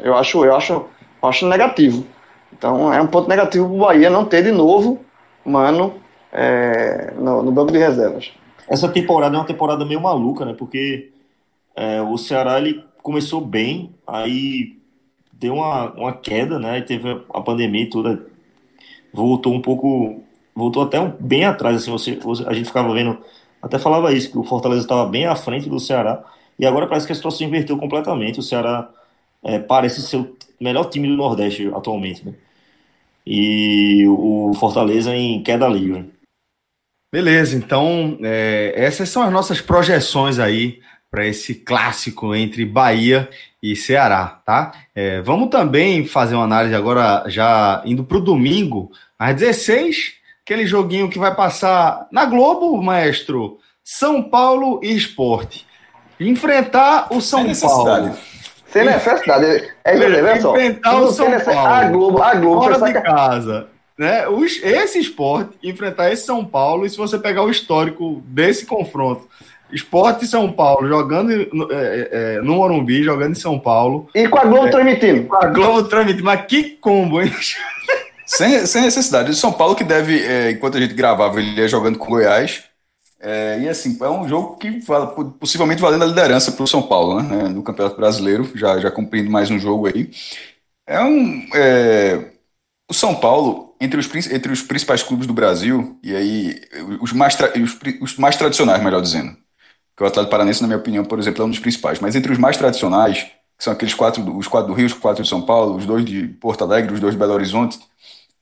Eu 0.00 0.14
acho, 0.14 0.44
eu 0.44 0.54
acho, 0.54 0.72
eu 0.72 1.28
acho 1.28 1.48
negativo. 1.48 2.06
Então 2.52 2.94
é 2.94 3.02
um 3.02 3.08
ponto 3.08 3.28
negativo 3.28 3.68
pro 3.68 3.78
Bahia 3.78 4.08
não 4.08 4.24
ter 4.24 4.44
de 4.44 4.52
novo 4.52 5.00
Mano 5.44 5.94
é, 6.32 7.14
no, 7.18 7.42
no 7.42 7.50
banco 7.50 7.72
de 7.72 7.78
reservas. 7.78 8.30
Essa 8.68 8.88
temporada 8.88 9.34
é 9.34 9.40
uma 9.40 9.44
temporada 9.44 9.84
meio 9.84 10.00
maluca, 10.00 10.44
né? 10.44 10.54
Porque 10.56 11.10
é, 11.74 12.00
o 12.00 12.16
Ceará 12.16 12.60
ele 12.60 12.84
começou 13.02 13.40
bem, 13.40 13.92
aí 14.06 14.78
deu 15.32 15.54
uma, 15.54 15.92
uma 15.94 16.12
queda, 16.12 16.60
né? 16.60 16.80
Teve 16.80 17.24
a 17.34 17.40
pandemia 17.40 17.82
e 17.82 17.90
voltou 19.12 19.52
um 19.52 19.60
pouco, 19.60 20.22
voltou 20.56 20.82
até 20.82 20.98
um, 20.98 21.12
bem 21.20 21.44
atrás, 21.44 21.76
assim, 21.76 21.90
você, 21.90 22.18
a 22.46 22.54
gente 22.54 22.66
ficava 22.66 22.92
vendo, 22.94 23.18
até 23.60 23.78
falava 23.78 24.12
isso, 24.12 24.30
que 24.30 24.38
o 24.38 24.42
Fortaleza 24.42 24.82
estava 24.82 25.04
bem 25.06 25.26
à 25.26 25.36
frente 25.36 25.68
do 25.68 25.78
Ceará, 25.78 26.24
e 26.58 26.64
agora 26.64 26.86
parece 26.86 27.06
que 27.06 27.12
a 27.12 27.16
situação 27.16 27.46
inverteu 27.46 27.76
completamente, 27.76 28.40
o 28.40 28.42
Ceará 28.42 28.88
é, 29.44 29.58
parece 29.58 30.00
ser 30.00 30.16
o 30.16 30.34
melhor 30.58 30.84
time 30.84 31.06
do 31.06 31.16
Nordeste 31.16 31.70
atualmente, 31.74 32.24
né? 32.24 32.32
E 33.26 34.06
o 34.08 34.52
Fortaleza 34.54 35.14
em 35.14 35.42
queda 35.42 35.68
livre. 35.68 36.08
Beleza, 37.12 37.56
então 37.56 38.16
é, 38.22 38.72
essas 38.76 39.08
são 39.08 39.22
as 39.22 39.32
nossas 39.32 39.60
projeções 39.60 40.38
aí 40.38 40.80
para 41.10 41.26
esse 41.26 41.54
clássico 41.54 42.34
entre 42.34 42.64
Bahia 42.64 43.28
e 43.62 43.74
Ceará, 43.74 44.40
tá? 44.44 44.72
É, 44.94 45.20
vamos 45.22 45.50
também 45.50 46.06
fazer 46.06 46.34
uma 46.34 46.44
análise 46.44 46.74
agora, 46.74 47.24
já 47.28 47.82
indo 47.84 48.04
para 48.04 48.18
o 48.18 48.20
domingo, 48.20 48.90
às 49.18 49.34
16, 49.34 50.14
aquele 50.46 50.64
joguinho 50.64 51.10
que 51.10 51.18
vai 51.18 51.34
passar 51.34 52.06
na 52.12 52.24
Globo, 52.24 52.80
maestro. 52.80 53.58
São 53.82 54.22
Paulo 54.22 54.80
e 54.80 54.94
Esporte. 54.94 55.66
Enfrentar 56.20 57.08
o 57.10 57.20
São 57.20 57.52
Paulo. 57.60 58.16
Sem 58.68 58.84
necessidade. 58.84 59.72
É, 59.84 59.96
é, 59.96 60.40
só. 60.40 60.56
Enfrentar 60.56 61.00
o 61.00 61.10
São 61.10 61.26
Paulo. 61.40 61.66
A 61.66 61.84
Globo, 61.84 62.22
a 62.22 62.34
Globo. 62.36 62.62
Fora 62.62 62.92
de 62.92 63.00
casa. 63.02 63.66
Né? 63.98 64.28
Os, 64.28 64.62
esse 64.62 65.00
esporte, 65.00 65.56
enfrentar 65.62 66.12
esse 66.12 66.24
São 66.24 66.44
Paulo, 66.44 66.86
e 66.86 66.90
se 66.90 66.96
você 66.96 67.18
pegar 67.18 67.42
o 67.42 67.50
histórico 67.50 68.22
desse 68.26 68.66
confronto, 68.66 69.26
Esporte 69.72 70.24
e 70.24 70.28
São 70.28 70.52
Paulo, 70.52 70.86
jogando 70.86 71.32
é, 71.32 71.46
é, 71.72 72.08
é, 72.12 72.40
no 72.40 72.54
Morumbi, 72.54 73.02
jogando 73.02 73.32
em 73.32 73.40
São 73.40 73.58
Paulo. 73.58 74.08
E 74.14 74.28
com 74.28 74.38
a 74.38 74.44
Globo 74.44 74.68
é, 74.68 74.70
transmitindo. 74.70 75.26
Com 75.26 75.36
a 75.36 75.46
Globo 75.46 75.82
transmitindo. 75.84 76.24
Mas 76.24 76.46
que 76.46 76.62
combo, 76.80 77.20
hein? 77.20 77.32
Sem, 78.26 78.66
sem 78.66 78.82
necessidade. 78.82 79.30
O 79.30 79.34
São 79.34 79.52
Paulo 79.52 79.76
que 79.76 79.84
deve, 79.84 80.20
é, 80.20 80.50
enquanto 80.50 80.76
a 80.76 80.80
gente 80.80 80.94
gravava, 80.94 81.40
ele 81.40 81.58
ia 81.60 81.68
jogando 81.68 81.98
com 81.98 82.10
Goiás. 82.10 82.64
É, 83.20 83.60
e 83.60 83.68
assim, 83.68 83.96
é 84.00 84.08
um 84.08 84.28
jogo 84.28 84.56
que 84.56 84.80
possivelmente 85.38 85.80
valendo 85.80 86.02
a 86.04 86.06
liderança 86.06 86.52
para 86.52 86.64
o 86.64 86.66
São 86.66 86.82
Paulo, 86.82 87.22
né? 87.22 87.48
No 87.48 87.62
Campeonato 87.62 87.96
Brasileiro, 87.96 88.50
já, 88.54 88.78
já 88.78 88.90
cumprindo 88.90 89.30
mais 89.30 89.50
um 89.50 89.58
jogo 89.58 89.86
aí. 89.86 90.10
É 90.86 91.02
um. 91.02 91.46
o 92.88 92.94
São 92.94 93.14
Paulo, 93.14 93.74
entre 93.80 93.98
os, 93.98 94.26
entre 94.30 94.52
os 94.52 94.62
principais 94.62 95.02
clubes 95.02 95.26
do 95.26 95.32
Brasil, 95.32 95.98
e 96.02 96.14
aí 96.14 96.60
os 97.00 97.12
mais, 97.12 97.36
os, 97.62 97.78
os 98.00 98.16
mais 98.18 98.36
tradicionais, 98.36 98.82
melhor 98.82 99.00
dizendo, 99.00 99.36
que 99.96 100.02
o 100.02 100.06
Atlético 100.06 100.30
Paranense, 100.30 100.60
na 100.62 100.68
minha 100.68 100.78
opinião, 100.78 101.04
por 101.04 101.18
exemplo, 101.18 101.42
é 101.42 101.46
um 101.46 101.50
dos 101.50 101.58
principais. 101.58 102.00
Mas 102.00 102.14
entre 102.16 102.32
os 102.32 102.38
mais 102.38 102.56
tradicionais, 102.56 103.24
que 103.56 103.64
são 103.64 103.72
aqueles 103.72 103.94
quatro, 103.94 104.36
os 104.36 104.46
quatro 104.46 104.68
do 104.68 104.74
Rio, 104.74 104.86
os 104.86 104.92
quatro 104.92 105.22
de 105.22 105.28
São 105.28 105.42
Paulo, 105.42 105.76
os 105.76 105.86
dois 105.86 106.04
de 106.04 106.28
Porto 106.28 106.62
Alegre, 106.62 106.92
os 106.94 107.00
dois 107.00 107.14
de 107.14 107.18
Belo 107.18 107.32
Horizonte, 107.32 107.78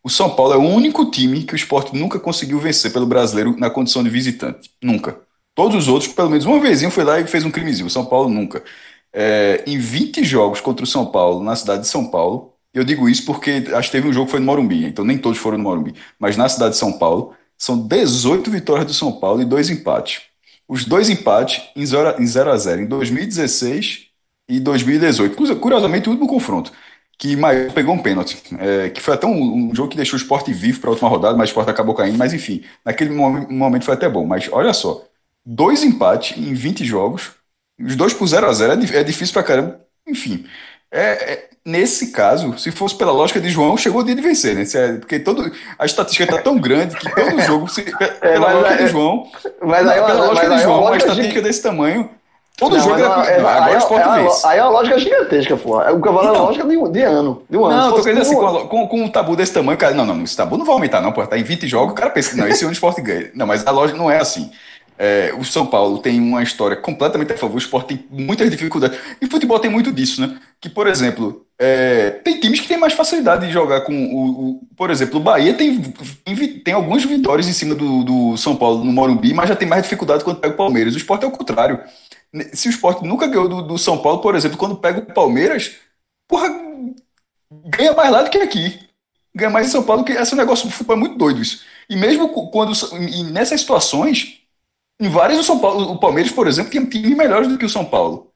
o 0.05 0.11
São 0.11 0.31
Paulo 0.37 0.53
é 0.53 0.57
o 0.57 0.63
único 0.63 1.11
time 1.11 1.43
que 1.43 1.55
o 1.55 1.57
esporte 1.57 1.97
nunca 1.97 2.21
conseguiu 2.21 2.61
vencer 2.61 2.93
pelo 2.93 3.07
brasileiro 3.07 3.57
na 3.59 3.71
condição 3.71 4.05
de 4.05 4.11
visitante. 4.11 4.71
Nunca. 4.83 5.19
Todos 5.55 5.77
os 5.77 5.89
outros, 5.89 6.13
pelo 6.13 6.31
menos 6.31 6.45
uma 6.45 6.61
vez, 6.61 6.83
foi 6.93 7.05
lá 7.05 7.19
e 7.19 7.27
fez 7.27 7.45
um 7.45 7.51
crimezinho. 7.51 7.87
O 7.87 7.91
São 7.91 8.05
Paulo 8.05 8.29
nunca. 8.29 8.63
É, 9.13 9.65
em 9.67 9.79
20 9.79 10.23
jogos 10.25 10.61
contra 10.61 10.85
o 10.85 10.87
São 10.87 11.07
Paulo, 11.07 11.43
na 11.43 11.57
cidade 11.57 11.83
de 11.83 11.89
São 11.89 12.07
Paulo, 12.07 12.53
eu 12.73 12.85
digo 12.85 13.09
isso 13.09 13.25
porque 13.25 13.65
acho 13.75 13.89
que 13.89 13.97
teve 13.97 14.09
um 14.09 14.13
jogo 14.13 14.27
que 14.27 14.33
foi 14.33 14.41
no 14.41 14.47
Morumbi, 14.47 14.85
então 14.85 15.05
nem 15.05 15.17
todos 15.17 15.39
foram 15.39 15.57
no 15.59 15.65
Morumbi, 15.65 15.95
mas 16.19 16.37
na 16.37 16.49
cidade 16.49 16.73
de 16.73 16.79
São 16.79 16.93
Paulo, 16.99 17.35
são 17.57 17.79
18 17.87 18.51
vitórias 18.51 18.87
do 18.87 18.95
São 18.95 19.13
Paulo 19.13 19.41
e 19.41 19.45
dois 19.45 19.71
empates 19.71 20.23
os 20.69 20.85
dois 20.85 21.11
empates 21.11 21.63
em 21.77 21.85
0 21.85 22.21
em 22.21 22.27
0 22.27 22.51
a 22.51 22.57
0 22.57 22.83
em 22.83 22.87
2016 22.87 24.07
e 24.49 24.61
2018. 24.61 25.57
Curiosamente, 25.57 26.09
o 26.09 26.13
último 26.13 26.29
confronto, 26.29 26.73
que 27.19 27.37
pegou 27.75 27.95
um 27.95 28.03
pênalti, 28.03 28.43
é, 28.59 28.91
que 28.91 29.01
foi 29.01 29.15
até 29.15 29.27
um, 29.27 29.71
um, 29.71 29.75
jogo 29.75 29.89
que 29.89 29.97
deixou 29.97 30.19
o 30.19 30.21
esporte 30.21 30.53
vivo 30.53 30.81
para 30.81 30.91
a 30.91 30.93
última 30.93 31.09
rodada, 31.09 31.37
mas 31.37 31.49
o 31.49 31.51
esporte 31.51 31.71
acabou 31.71 31.95
caindo, 31.95 32.19
mas 32.19 32.33
enfim, 32.33 32.65
naquele 32.85 33.11
momento 33.11 33.85
foi 33.85 33.95
até 33.95 34.09
bom. 34.09 34.27
Mas 34.27 34.49
olha 34.51 34.73
só, 34.73 35.05
dois 35.45 35.83
empates 35.83 36.37
em 36.37 36.53
20 36.55 36.85
jogos, 36.85 37.33
os 37.81 37.97
dois 37.97 38.13
por 38.13 38.27
0 38.27 38.47
a 38.47 38.53
0 38.53 38.73
é, 38.73 38.97
é 38.99 39.05
difícil 39.05 39.33
para 39.33 39.43
caramba. 39.43 39.81
Enfim, 40.07 40.45
é, 40.91 41.33
é, 41.33 41.49
nesse 41.65 42.13
caso, 42.13 42.57
se 42.59 42.71
fosse 42.71 42.97
pela 42.97 43.11
lógica 43.11 43.41
de 43.41 43.49
João, 43.49 43.77
chegou 43.77 44.03
o 44.03 44.05
dia 44.05 44.15
de 44.15 44.21
vencer, 44.21 44.55
né? 44.55 44.65
É, 44.75 44.93
porque 44.99 45.19
todo, 45.19 45.51
a 45.79 45.87
estatística 45.87 46.25
está 46.25 46.43
tão 46.43 46.59
grande 46.59 46.97
que 46.97 47.13
todo 47.15 47.41
jogo, 47.43 47.69
se, 47.69 47.81
é, 48.01 48.07
pela 48.07 48.53
lógica 48.53 48.85
de 48.85 48.91
João, 48.91 49.31
mas 49.63 49.87
aí, 49.87 50.01
pela 50.01 50.27
lógica 50.27 50.57
de 50.57 50.63
João, 50.63 50.85
uma 50.85 50.97
estatística 50.97 51.43
desse 51.43 51.63
tamanho, 51.63 52.11
todo 52.57 52.77
não, 52.77 52.85
jogo 52.85 52.97
é, 52.97 53.01
é, 53.01 53.05
não, 53.05 53.13
agora 53.13 53.31
é, 53.31 54.21
é, 54.21 54.23
vence. 54.25 54.47
Aí 54.47 54.59
é 54.59 54.63
uma 54.63 54.71
lógica 54.71 54.99
gigantesca, 54.99 55.57
pô. 55.57 55.79
O 55.79 56.01
cavalo 56.01 56.29
então, 56.29 56.35
é 56.35 56.39
a 56.39 56.43
lógica 56.43 56.67
de, 56.67 56.89
de 56.91 57.03
ano. 57.03 57.43
De 57.49 57.57
um 57.57 57.65
ano. 57.65 57.77
Não, 57.77 57.97
tô 57.97 58.03
querendo 58.03 58.23
assim, 58.23 58.35
com, 58.35 58.69
com, 58.69 58.89
com, 58.89 59.03
um 59.03 59.09
tabu 59.09 59.37
desse 59.37 59.53
tamanho, 59.53 59.79
cara, 59.79 59.95
não, 59.95 60.07
não, 60.07 60.23
esse 60.23 60.37
tabu 60.37 60.57
não 60.57 60.65
vai 60.65 60.75
aumentar, 60.75 61.01
não, 61.01 61.13
pô. 61.13 61.27
Tá 61.27 61.39
em 61.39 61.43
20 61.43 61.67
jogos, 61.67 61.93
o 61.93 61.95
cara 61.95 62.11
pensa, 62.11 62.37
não, 62.37 62.47
esse 62.49 62.63
ano 62.65 62.71
o 62.71 62.73
esporte 62.73 63.01
ganha. 63.01 63.31
Não, 63.35 63.47
mas 63.47 63.67
a 63.67 63.71
lógica 63.71 63.99
não 63.99 64.11
é 64.11 64.19
assim. 64.19 64.51
É, 64.97 65.35
o 65.37 65.45
São 65.45 65.67
Paulo 65.67 65.99
tem 65.99 66.21
uma 66.21 66.43
história 66.43 66.77
completamente 66.77 67.33
a 67.33 67.37
favor, 67.37 67.57
o 67.57 67.59
esporte 67.59 67.97
tem 67.97 68.07
muitas 68.11 68.49
dificuldades. 68.49 68.99
E 69.21 69.27
futebol 69.27 69.59
tem 69.59 69.71
muito 69.71 69.91
disso, 69.91 70.21
né? 70.21 70.37
Que, 70.61 70.69
por 70.69 70.87
exemplo, 70.87 71.45
é, 71.59 72.11
tem 72.11 72.39
times 72.39 72.61
que 72.61 72.69
têm 72.69 72.79
mais 72.79 72.93
facilidade 72.93 73.47
de 73.47 73.53
jogar 73.53 73.81
com 73.81 73.93
o. 73.93 74.51
o 74.51 74.61
por 74.77 74.91
exemplo, 74.91 75.19
o 75.19 75.23
Bahia 75.23 75.55
tem, 75.55 75.81
tem, 76.25 76.37
tem 76.61 76.75
algumas 76.75 77.05
vitórias 77.05 77.49
em 77.49 77.53
cima 77.53 77.75
do, 77.75 78.05
do, 78.05 78.37
São 78.37 78.55
Paulo 78.55 78.85
no 78.85 78.93
Morumbi, 78.93 79.35
mas 79.35 79.49
já 79.49 79.57
tem 79.57 79.67
mais 79.67 79.83
dificuldade 79.83 80.23
quando 80.23 80.39
pega 80.39 80.55
o 80.55 80.57
Palmeiras. 80.57 80.95
O 80.95 80.99
esporte 80.99 81.25
é 81.25 81.29
o 81.29 81.33
contrário. 81.33 81.81
Se 82.53 82.69
o 82.69 82.71
esporte 82.71 83.05
nunca 83.05 83.27
ganhou 83.27 83.49
do, 83.49 83.63
do 83.63 83.79
São 83.79 83.99
Paulo, 83.99 84.21
por 84.21 84.35
exemplo, 84.35 84.59
quando 84.59 84.77
pega 84.77 85.01
o 85.01 85.15
Palmeiras, 85.15 85.77
porra, 86.27 86.49
ganha 87.67 87.93
mais 87.93 88.11
lá 88.11 88.23
do 88.23 88.31
que 88.31 88.39
aqui. 88.39 88.81
Ganha 89.35 89.51
mais 89.51 89.69
em 89.69 89.71
São 89.71 89.83
Paulo, 89.83 90.05
que 90.05 90.13
esse 90.13 90.35
negócio 90.35 90.67
do 90.67 90.73
futebol 90.73 90.97
é 90.97 91.01
muito 91.01 91.19
doido 91.19 91.41
isso. 91.41 91.65
E 91.89 91.97
mesmo 91.97 92.29
quando. 92.51 92.73
E 92.99 93.25
nessas 93.25 93.61
situações 93.61 94.45
em 95.01 95.09
vários, 95.09 95.39
o, 95.39 95.43
São 95.45 95.59
Paulo, 95.59 95.93
o 95.93 95.99
Palmeiras, 95.99 96.33
por 96.33 96.47
exemplo, 96.47 96.71
tem 96.71 96.85
times 96.87 97.17
melhores 97.17 97.49
do 97.49 97.59
que 97.59 97.65
o 97.65 97.71
São 97.71 97.85
Paulo. 97.85 98.33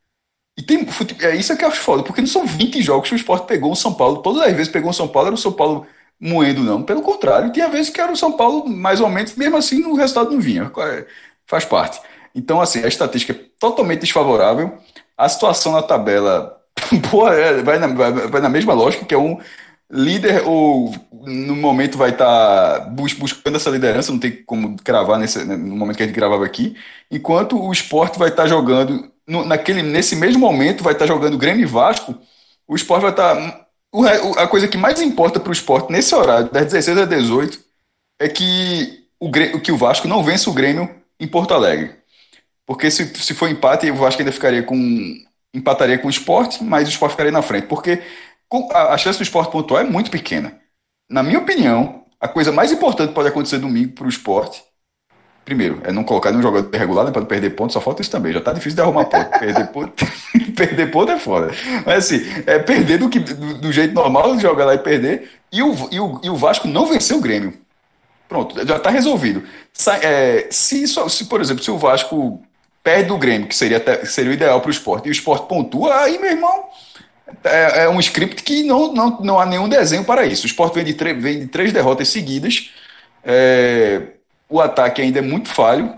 E 0.56 0.62
tem, 0.62 0.86
é 1.22 1.36
isso 1.36 1.52
é 1.52 1.56
que 1.56 1.64
eu 1.64 1.68
acho 1.68 1.80
foda, 1.80 2.02
porque 2.02 2.20
não 2.20 2.28
são 2.28 2.44
20 2.44 2.82
jogos 2.82 3.08
que 3.08 3.14
o 3.14 3.16
esporte 3.16 3.46
pegou 3.46 3.72
o 3.72 3.76
São 3.76 3.94
Paulo. 3.94 4.22
Todas 4.22 4.42
as 4.42 4.52
vezes 4.52 4.72
pegou 4.72 4.90
o 4.90 4.94
São 4.94 5.06
Paulo, 5.06 5.28
era 5.28 5.34
o 5.34 5.38
São 5.38 5.52
Paulo 5.52 5.86
moendo, 6.20 6.62
não. 6.64 6.82
Pelo 6.82 7.00
contrário, 7.00 7.52
tinha 7.52 7.68
vezes 7.68 7.90
que 7.90 8.00
era 8.00 8.12
o 8.12 8.16
São 8.16 8.32
Paulo, 8.32 8.68
mais 8.68 9.00
ou 9.00 9.08
menos, 9.08 9.36
mesmo 9.36 9.56
assim 9.56 9.84
o 9.84 9.94
resultado 9.94 10.32
não 10.32 10.40
vinha. 10.40 10.70
É, 10.78 11.06
faz 11.46 11.64
parte. 11.64 12.00
Então, 12.38 12.60
assim, 12.60 12.84
a 12.84 12.88
estatística 12.88 13.32
é 13.32 13.44
totalmente 13.58 14.00
desfavorável. 14.00 14.78
A 15.16 15.28
situação 15.28 15.72
na 15.72 15.82
tabela 15.82 16.56
pô, 17.10 17.28
é, 17.28 17.62
vai, 17.62 17.78
na, 17.78 17.88
vai, 17.88 18.12
vai 18.12 18.40
na 18.40 18.48
mesma 18.48 18.72
lógica, 18.72 19.04
que 19.04 19.14
é 19.14 19.18
um 19.18 19.38
líder 19.90 20.42
ou 20.46 20.94
no 21.24 21.56
momento 21.56 21.98
vai 21.98 22.10
estar 22.10 22.80
tá 22.80 22.86
buscando 22.90 23.56
essa 23.56 23.70
liderança, 23.70 24.12
não 24.12 24.18
tem 24.18 24.42
como 24.44 24.76
cravar 24.82 25.18
nesse, 25.18 25.44
né, 25.44 25.56
no 25.56 25.76
momento 25.76 25.96
que 25.96 26.02
a 26.02 26.06
gente 26.06 26.14
gravava 26.14 26.44
aqui, 26.44 26.76
enquanto 27.10 27.58
o 27.60 27.72
esporte 27.72 28.18
vai 28.18 28.28
estar 28.28 28.42
tá 28.44 28.48
jogando, 28.48 29.10
no, 29.26 29.44
naquele, 29.44 29.82
nesse 29.82 30.14
mesmo 30.14 30.40
momento 30.40 30.84
vai 30.84 30.92
estar 30.92 31.06
tá 31.06 31.12
jogando 31.12 31.38
Grêmio 31.38 31.62
e 31.62 31.66
Vasco, 31.66 32.14
o 32.66 32.76
esporte 32.76 33.02
vai 33.02 33.10
estar. 33.10 33.34
Tá, 33.34 33.66
o, 33.90 34.04
a 34.38 34.46
coisa 34.46 34.68
que 34.68 34.76
mais 34.76 35.00
importa 35.00 35.40
para 35.40 35.50
o 35.50 35.52
esporte 35.52 35.90
nesse 35.90 36.14
horário, 36.14 36.50
das 36.52 36.66
16 36.66 36.98
às 36.98 37.08
18, 37.08 37.58
é 38.20 38.28
que 38.28 39.06
o, 39.18 39.30
que 39.60 39.72
o 39.72 39.76
Vasco 39.76 40.06
não 40.06 40.22
vence 40.22 40.48
o 40.48 40.52
Grêmio 40.52 40.88
em 41.18 41.26
Porto 41.26 41.54
Alegre. 41.54 41.98
Porque 42.68 42.90
se, 42.90 43.06
se 43.06 43.32
for 43.32 43.48
empate, 43.48 43.90
o 43.90 43.94
Vasco 43.94 44.20
ainda 44.20 44.30
ficaria 44.30 44.62
com. 44.62 44.76
empataria 45.54 45.98
com 45.98 46.06
o 46.06 46.10
esporte, 46.10 46.62
mas 46.62 46.86
o 46.86 46.90
esporte 46.90 47.12
ficaria 47.12 47.32
na 47.32 47.40
frente. 47.40 47.66
Porque 47.66 48.02
a 48.74 48.98
chance 48.98 49.18
do 49.18 49.22
esporte 49.22 49.50
pontuar 49.50 49.86
é 49.86 49.88
muito 49.88 50.10
pequena. 50.10 50.52
Na 51.08 51.22
minha 51.22 51.38
opinião, 51.38 52.04
a 52.20 52.28
coisa 52.28 52.52
mais 52.52 52.70
importante 52.70 53.08
que 53.08 53.14
pode 53.14 53.28
acontecer 53.28 53.56
domingo 53.56 53.94
para 53.94 54.04
o 54.04 54.08
esporte, 54.10 54.62
primeiro, 55.46 55.80
é 55.82 55.90
não 55.90 56.04
colocar 56.04 56.30
nenhum 56.30 56.42
jogador 56.42 56.68
regular, 56.76 57.06
né, 57.06 57.10
para 57.10 57.24
perder 57.24 57.50
ponto, 57.56 57.72
só 57.72 57.80
falta 57.80 58.02
isso 58.02 58.10
também. 58.10 58.34
Já 58.34 58.40
tá 58.42 58.52
difícil 58.52 58.76
de 58.76 58.82
arrumar 58.82 59.06
ponto. 59.06 59.30
Perder 59.40 59.66
ponto, 59.68 60.04
perder 60.54 60.90
ponto 60.90 61.10
é 61.10 61.18
foda. 61.18 61.50
Mas 61.86 62.04
assim, 62.04 62.20
é 62.46 62.58
perder 62.58 62.98
do, 62.98 63.08
que, 63.08 63.18
do, 63.18 63.54
do 63.62 63.72
jeito 63.72 63.94
normal, 63.94 64.38
jogar 64.38 64.66
lá 64.66 64.74
e 64.74 64.78
perder. 64.78 65.30
E 65.50 65.62
o, 65.62 65.88
e, 65.90 65.98
o, 65.98 66.20
e 66.22 66.28
o 66.28 66.36
Vasco 66.36 66.68
não 66.68 66.84
venceu 66.84 67.16
o 67.16 67.22
Grêmio. 67.22 67.54
Pronto, 68.28 68.54
já 68.66 68.78
tá 68.78 68.90
resolvido. 68.90 69.42
É, 70.02 70.48
se, 70.50 70.86
se, 70.86 71.24
por 71.24 71.40
exemplo, 71.40 71.64
se 71.64 71.70
o 71.70 71.78
Vasco 71.78 72.42
perde 72.88 73.08
do 73.08 73.18
Grêmio, 73.18 73.46
que 73.46 73.54
seria, 73.54 73.84
seria 74.06 74.30
o 74.30 74.34
ideal 74.34 74.62
para 74.62 74.68
o 74.68 74.70
esporte, 74.70 75.06
e 75.06 75.10
o 75.10 75.12
esporte 75.12 75.46
pontua, 75.46 75.94
aí, 75.94 76.18
meu 76.18 76.30
irmão, 76.30 76.64
é, 77.44 77.82
é, 77.84 77.88
um 77.90 78.00
script 78.00 78.42
que 78.42 78.62
não, 78.62 78.94
não, 78.94 79.20
não 79.20 79.38
há 79.38 79.44
nenhum 79.44 79.68
desenho 79.68 80.04
para 80.04 80.24
isso. 80.24 80.44
O 80.44 80.46
esporte 80.46 80.74
vem 80.74 80.84
de, 80.84 80.92
vem 81.14 81.40
de 81.40 81.46
três 81.48 81.70
derrotas 81.70 82.08
seguidas. 82.08 82.70
É, 83.22 84.00
o 84.48 84.58
ataque 84.58 85.02
ainda 85.02 85.18
é 85.18 85.22
muito 85.22 85.50
falho. 85.50 85.94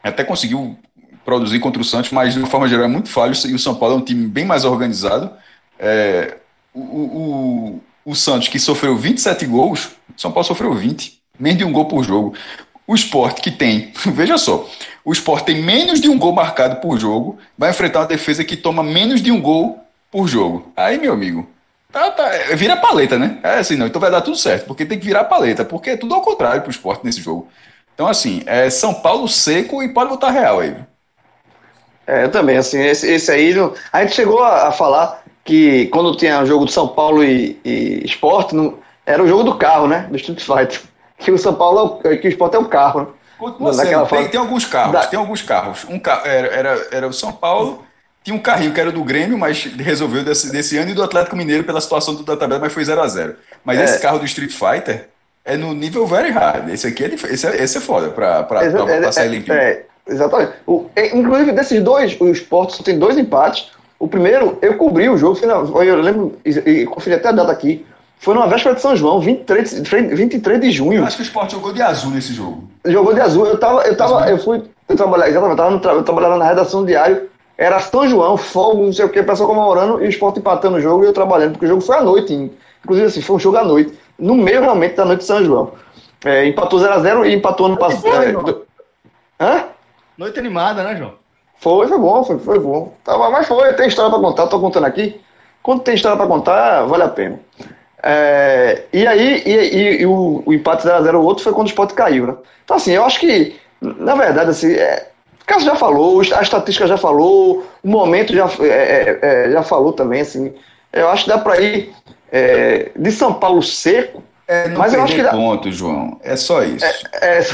Até 0.00 0.22
conseguiu 0.22 0.78
produzir 1.24 1.58
contra 1.58 1.82
o 1.82 1.84
Santos, 1.84 2.12
mas 2.12 2.34
de 2.34 2.38
uma 2.38 2.46
forma 2.46 2.68
geral 2.68 2.84
é 2.84 2.88
muito 2.88 3.08
falho. 3.08 3.34
E 3.46 3.54
o 3.54 3.58
São 3.58 3.74
Paulo 3.74 3.96
é 3.96 3.98
um 3.98 4.04
time 4.04 4.28
bem 4.28 4.44
mais 4.44 4.64
organizado. 4.64 5.32
É, 5.76 6.36
o, 6.72 6.80
o, 6.80 7.82
o, 8.04 8.14
Santos, 8.14 8.46
que 8.46 8.60
sofreu 8.60 8.96
27 8.96 9.44
gols, 9.46 9.90
São 10.16 10.30
Paulo 10.30 10.46
sofreu 10.46 10.72
20. 10.72 11.20
Menos 11.36 11.58
de 11.58 11.64
um 11.64 11.72
gol 11.72 11.86
por 11.86 12.04
jogo. 12.04 12.36
O 12.90 12.94
esporte 12.96 13.40
que 13.40 13.52
tem, 13.52 13.92
veja 14.12 14.36
só, 14.36 14.68
o 15.04 15.12
esporte 15.12 15.44
tem 15.44 15.62
menos 15.62 16.00
de 16.00 16.08
um 16.08 16.18
gol 16.18 16.32
marcado 16.32 16.80
por 16.80 16.98
jogo, 16.98 17.38
vai 17.56 17.70
enfrentar 17.70 18.00
uma 18.00 18.06
defesa 18.06 18.42
que 18.42 18.56
toma 18.56 18.82
menos 18.82 19.22
de 19.22 19.30
um 19.30 19.40
gol 19.40 19.78
por 20.10 20.26
jogo. 20.26 20.72
Aí, 20.76 20.98
meu 20.98 21.12
amigo, 21.12 21.48
tá, 21.92 22.10
tá, 22.10 22.28
vira 22.56 22.76
paleta, 22.76 23.16
né? 23.16 23.38
É 23.44 23.60
assim, 23.60 23.76
não, 23.76 23.86
então 23.86 24.00
vai 24.00 24.10
dar 24.10 24.22
tudo 24.22 24.36
certo, 24.36 24.66
porque 24.66 24.84
tem 24.84 24.98
que 24.98 25.06
virar 25.06 25.22
paleta, 25.22 25.64
porque 25.64 25.90
é 25.90 25.96
tudo 25.96 26.16
ao 26.16 26.20
contrário 26.20 26.62
pro 26.62 26.70
esporte 26.72 27.04
nesse 27.04 27.20
jogo. 27.20 27.46
Então, 27.94 28.08
assim, 28.08 28.42
é 28.44 28.68
São 28.68 28.92
Paulo 28.92 29.28
seco 29.28 29.84
e 29.84 29.94
pode 29.94 30.10
botar 30.10 30.32
real 30.32 30.58
aí. 30.58 30.74
É, 32.08 32.24
eu 32.24 32.30
também, 32.32 32.56
assim, 32.56 32.82
esse, 32.82 33.08
esse 33.08 33.30
aí, 33.30 33.54
a 33.92 34.02
gente 34.02 34.16
chegou 34.16 34.42
a, 34.42 34.66
a 34.66 34.72
falar 34.72 35.22
que 35.44 35.86
quando 35.92 36.16
tinha 36.16 36.42
o 36.42 36.46
jogo 36.46 36.64
do 36.64 36.72
São 36.72 36.88
Paulo 36.88 37.22
e, 37.22 37.56
e 37.64 38.02
esporte, 38.04 38.52
não, 38.52 38.80
era 39.06 39.22
o 39.22 39.28
jogo 39.28 39.44
do 39.44 39.54
carro, 39.54 39.86
né? 39.86 40.08
Do 40.10 40.16
Street 40.16 40.40
Fighter. 40.40 40.89
Que 41.20 41.30
o 41.30 41.38
São 41.38 41.54
Paulo, 41.54 42.00
é 42.04 42.16
que 42.16 42.26
o 42.26 42.30
esporte 42.30 42.56
é 42.56 42.58
o 42.58 42.64
carro, 42.64 43.00
né? 43.02 43.06
tem, 44.06 44.28
tem, 44.28 44.40
alguns 44.40 44.66
carros, 44.66 44.92
da... 44.92 45.06
tem 45.06 45.18
alguns 45.18 45.40
carros. 45.40 45.86
Um 45.88 45.98
carro, 45.98 46.26
era, 46.26 46.48
era, 46.48 46.88
era 46.90 47.08
o 47.08 47.12
São 47.12 47.32
Paulo 47.32 47.84
tinha 48.22 48.36
um 48.36 48.40
carrinho 48.40 48.72
que 48.72 48.80
era 48.80 48.92
do 48.92 49.02
Grêmio, 49.02 49.38
mas 49.38 49.64
resolveu 49.64 50.22
desse, 50.22 50.52
desse 50.52 50.76
ano, 50.76 50.90
e 50.90 50.94
do 50.94 51.02
Atlético 51.02 51.36
Mineiro 51.36 51.64
pela 51.64 51.80
situação 51.80 52.14
do, 52.14 52.22
da 52.22 52.36
tabela, 52.36 52.60
mas 52.60 52.72
foi 52.72 52.84
0 52.84 53.00
a 53.00 53.06
0 53.06 53.34
Mas 53.64 53.78
é. 53.78 53.84
esse 53.84 54.00
carro 54.00 54.18
do 54.18 54.24
Street 54.26 54.52
Fighter 54.52 55.08
é 55.44 55.56
no 55.56 55.72
nível 55.72 56.06
very 56.06 56.30
hard. 56.30 56.68
Esse 56.68 56.86
aqui 56.86 57.04
é, 57.04 57.14
esse 57.14 57.46
é, 57.46 57.62
esse 57.62 57.78
é 57.78 57.80
foda 57.80 58.10
pra 58.10 58.46
é, 58.62 59.12
sair 59.12 59.26
é, 59.26 59.28
limpinho. 59.28 59.56
É, 59.56 59.84
exatamente. 60.06 60.52
O, 60.66 60.90
é, 60.94 61.16
inclusive, 61.16 61.52
desses 61.52 61.82
dois, 61.82 62.20
o 62.20 62.28
esporte 62.28 62.76
só 62.76 62.82
tem 62.82 62.98
dois 62.98 63.16
empates. 63.16 63.70
O 63.98 64.06
primeiro, 64.06 64.58
eu 64.60 64.76
cobri 64.76 65.08
o 65.08 65.16
jogo, 65.16 65.38
eu 65.82 65.96
lembro, 66.00 66.38
e, 66.44 66.50
e 66.50 66.86
conferi 66.86 67.16
até 67.16 67.28
a 67.28 67.32
data 67.32 67.52
aqui. 67.52 67.86
Foi 68.20 68.34
numa 68.34 68.46
véspera 68.46 68.74
de 68.74 68.80
São 68.80 68.94
João, 68.94 69.18
23, 69.18 69.80
23 69.80 70.60
de 70.60 70.70
junho. 70.70 71.00
Eu 71.00 71.04
acho 71.04 71.16
que 71.16 71.22
o 71.22 71.24
esporte 71.24 71.52
jogou 71.52 71.72
de 71.72 71.82
azul 71.82 72.12
nesse 72.12 72.32
jogo. 72.32 72.68
Jogou 72.84 73.12
de 73.12 73.20
azul. 73.20 73.46
Eu 73.46 73.58
tava, 73.58 73.82
eu 73.82 73.96
tava, 73.96 74.30
eu 74.30 74.38
fui, 74.38 74.62
eu 74.88 74.96
trabalhava, 74.96 75.30
exatamente, 75.30 75.52
eu, 75.52 75.56
tava 75.56 75.94
no, 75.94 76.00
eu 76.00 76.04
trabalhava 76.04 76.36
na 76.36 76.44
redação 76.44 76.84
diário 76.84 77.28
era 77.60 77.78
São 77.78 78.08
João, 78.08 78.38
fogo, 78.38 78.84
não 78.84 78.92
sei 78.92 79.04
o 79.04 79.10
que, 79.10 79.20
o 79.20 79.26
pessoal 79.26 79.46
comemorando 79.50 80.02
e 80.02 80.06
o 80.06 80.08
esporte 80.08 80.38
empatando 80.38 80.78
o 80.78 80.80
jogo 80.80 81.04
e 81.04 81.08
eu 81.08 81.12
trabalhando, 81.12 81.52
porque 81.52 81.66
o 81.66 81.68
jogo 81.68 81.82
foi 81.82 81.94
à 81.94 82.00
noite. 82.00 82.50
Inclusive, 82.82 83.06
assim, 83.06 83.20
foi 83.20 83.36
um 83.36 83.38
jogo 83.38 83.58
à 83.58 83.62
noite, 83.62 83.92
no 84.18 84.34
meio 84.34 84.62
realmente 84.62 84.94
da 84.94 85.04
noite 85.04 85.20
de 85.20 85.26
São 85.26 85.44
João. 85.44 85.72
É, 86.24 86.46
empatou 86.46 86.80
0x0 86.80 87.28
e 87.28 87.34
empatou 87.34 87.66
ano 87.66 87.76
passado. 87.76 88.22
É, 88.22 88.32
do... 88.32 88.66
Hã? 89.38 89.64
Noite 90.16 90.38
animada, 90.38 90.82
né, 90.82 90.96
João? 90.96 91.12
Foi, 91.58 91.86
foi 91.86 91.98
bom, 91.98 92.24
foi, 92.24 92.38
foi 92.38 92.58
bom. 92.58 92.94
Tava, 93.04 93.28
mas 93.28 93.46
foi, 93.46 93.74
tem 93.74 93.88
história 93.88 94.10
para 94.10 94.20
contar, 94.20 94.46
tô 94.46 94.58
contando 94.58 94.86
aqui. 94.86 95.20
Quando 95.62 95.82
tem 95.82 95.94
história 95.94 96.16
para 96.16 96.26
contar, 96.26 96.86
vale 96.86 97.02
a 97.02 97.08
pena. 97.08 97.38
É, 98.02 98.82
e 98.92 99.06
aí, 99.06 99.42
e, 99.44 99.50
e, 99.50 100.02
e 100.02 100.06
o, 100.06 100.42
o, 100.46 100.54
empate 100.54 100.86
0x0 100.86 101.14
o 101.14 101.22
outro 101.22 101.44
foi 101.44 101.52
quando 101.52 101.66
o 101.66 101.70
esporte 101.70 101.94
caiu, 101.94 102.26
né? 102.26 102.34
Então, 102.64 102.76
assim, 102.76 102.92
eu 102.92 103.04
acho 103.04 103.20
que, 103.20 103.56
na 103.80 104.14
verdade, 104.14 104.50
assim, 104.50 104.72
é, 104.72 105.08
Cássio 105.46 105.66
já 105.66 105.76
falou, 105.76 106.20
a 106.20 106.42
estatística 106.42 106.86
já 106.86 106.96
falou, 106.96 107.66
o 107.82 107.88
momento 107.88 108.32
já, 108.32 108.48
é, 108.60 108.66
é, 108.66 109.18
é, 109.20 109.50
já 109.50 109.62
falou 109.62 109.92
também, 109.92 110.20
assim. 110.20 110.54
Eu 110.92 111.08
acho 111.08 111.24
que 111.24 111.30
dá 111.30 111.38
para 111.38 111.60
ir 111.60 111.92
é, 112.30 112.90
de 112.96 113.12
São 113.12 113.34
Paulo 113.34 113.62
seco. 113.62 114.22
É, 114.46 114.68
mas 114.68 114.94
eu 114.94 115.02
acho 115.02 115.14
que 115.14 115.22
dá... 115.22 115.30
ponto, 115.30 115.70
João. 115.72 116.18
É 116.22 116.36
só 116.36 116.62
isso. 116.62 116.84
É, 117.20 117.44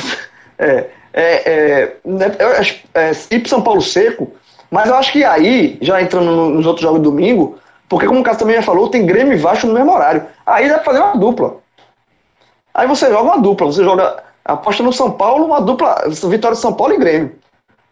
é, 0.58 0.90
é, 1.14 1.92
né, 2.04 2.26
é, 2.94 3.10
ir 3.34 3.40
para 3.40 3.48
São 3.48 3.62
Paulo 3.62 3.80
seco, 3.80 4.30
mas 4.70 4.88
eu 4.88 4.96
acho 4.96 5.12
que 5.12 5.24
aí, 5.24 5.78
já 5.80 6.00
entrando 6.00 6.50
nos 6.50 6.66
outros 6.66 6.82
jogos 6.82 7.00
do 7.00 7.10
domingo, 7.10 7.58
porque 7.88 8.06
como 8.06 8.20
o 8.20 8.22
Cássio 8.22 8.40
também 8.40 8.56
já 8.56 8.62
falou, 8.62 8.88
tem 8.88 9.06
Grêmio 9.06 9.34
e 9.34 9.36
Vasco 9.36 9.66
no 9.66 9.74
mesmo 9.74 9.92
horário. 9.92 10.26
Aí 10.44 10.68
dá 10.68 10.74
para 10.74 10.84
fazer 10.84 11.00
uma 11.00 11.16
dupla. 11.16 11.56
Aí 12.74 12.86
você 12.86 13.08
joga 13.08 13.22
uma 13.22 13.38
dupla, 13.38 13.66
você 13.66 13.84
joga, 13.84 14.22
aposta 14.44 14.82
no 14.82 14.92
São 14.92 15.10
Paulo, 15.10 15.46
uma 15.46 15.60
dupla, 15.60 16.04
vitória 16.28 16.54
de 16.54 16.60
São 16.60 16.72
Paulo 16.72 16.94
e 16.94 16.98
Grêmio. 16.98 17.34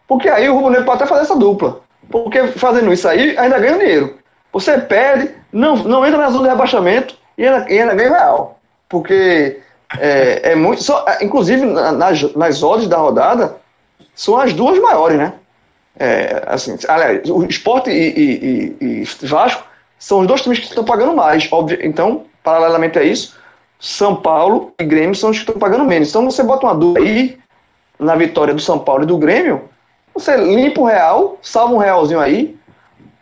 Porque 0.07 0.29
aí 0.29 0.47
o 0.49 0.53
Rubro 0.53 0.69
Negro 0.69 0.85
pode 0.85 1.01
até 1.01 1.09
fazer 1.09 1.23
essa 1.23 1.35
dupla. 1.35 1.81
Porque 2.09 2.47
fazendo 2.49 2.93
isso 2.93 3.07
aí, 3.07 3.37
ainda 3.37 3.57
ganha 3.57 3.79
dinheiro. 3.79 4.17
Você 4.53 4.77
perde, 4.77 5.33
não, 5.51 5.75
não 5.77 6.05
entra 6.05 6.19
na 6.19 6.29
zona 6.29 6.43
de 6.43 6.49
rebaixamento 6.49 7.15
e 7.37 7.47
ainda, 7.47 7.71
e 7.71 7.79
ainda 7.79 7.95
ganha 7.95 8.09
real. 8.09 8.59
Porque 8.87 9.59
é, 9.99 10.51
é 10.51 10.55
muito. 10.55 10.83
Só, 10.83 11.03
é, 11.07 11.23
inclusive, 11.23 11.65
nas, 11.65 12.33
nas 12.35 12.61
odds 12.61 12.87
da 12.87 12.97
rodada, 12.97 13.57
são 14.13 14.37
as 14.37 14.53
duas 14.53 14.77
maiores, 14.79 15.17
né? 15.17 15.33
É, 15.97 16.43
assim, 16.47 16.77
aliás, 16.87 17.29
o 17.29 17.43
Esporte 17.45 17.89
e, 17.89 18.09
e, 18.09 18.77
e, 18.81 19.03
e, 19.03 19.25
Vasco 19.25 19.63
são 19.97 20.19
os 20.19 20.27
dois 20.27 20.41
times 20.41 20.59
que 20.59 20.65
estão 20.65 20.83
pagando 20.83 21.13
mais. 21.13 21.47
Óbvio, 21.51 21.79
então, 21.81 22.25
paralelamente 22.43 22.99
a 22.99 23.03
isso, 23.03 23.37
São 23.79 24.15
Paulo 24.15 24.73
e 24.79 24.83
Grêmio 24.83 25.15
são 25.15 25.29
os 25.29 25.37
que 25.37 25.43
estão 25.43 25.59
pagando 25.59 25.85
menos. 25.85 26.09
Então 26.09 26.29
você 26.29 26.43
bota 26.43 26.65
uma 26.65 26.75
dúvida 26.75 27.05
aí 27.05 27.37
na 27.99 28.15
vitória 28.15 28.53
do 28.53 28.61
São 28.61 28.79
Paulo 28.79 29.03
e 29.03 29.07
do 29.07 29.17
Grêmio, 29.17 29.69
você 30.13 30.35
limpa 30.37 30.81
o 30.81 30.85
real, 30.85 31.37
salva 31.41 31.73
um 31.73 31.77
realzinho 31.77 32.19
aí, 32.19 32.57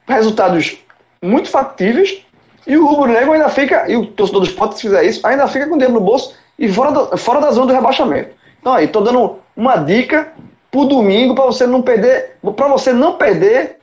resultados 0.08 0.78
muito 1.22 1.50
factíveis, 1.50 2.24
e 2.66 2.78
o 2.78 2.86
rubro 2.86 3.12
negro 3.12 3.34
ainda 3.34 3.50
fica, 3.50 3.90
e 3.90 3.96
o 3.96 4.06
torcedor 4.06 4.42
do 4.42 4.48
esporte, 4.48 4.76
se 4.76 4.82
fizer 4.82 5.04
isso, 5.04 5.26
ainda 5.26 5.48
fica 5.48 5.68
com 5.68 5.76
o 5.76 5.78
dedo 5.78 5.94
no 5.94 6.00
bolso 6.00 6.36
e 6.58 6.72
fora, 6.72 6.92
do, 6.92 7.18
fora 7.18 7.42
da 7.42 7.52
zona 7.52 7.68
do 7.68 7.74
rebaixamento. 7.74 8.30
Então 8.60 8.74
aí, 8.74 8.88
tô 8.88 9.02
dando 9.02 9.38
uma 9.56 9.78
dica 9.78 10.32
pro 10.72 10.86
domingo 10.86 11.36
para 11.36 11.46
você 11.46 11.68
não 11.68 11.82
perder, 11.82 12.38
para 12.56 12.68
você 12.68 12.94
não 12.94 13.18
perder 13.18 13.78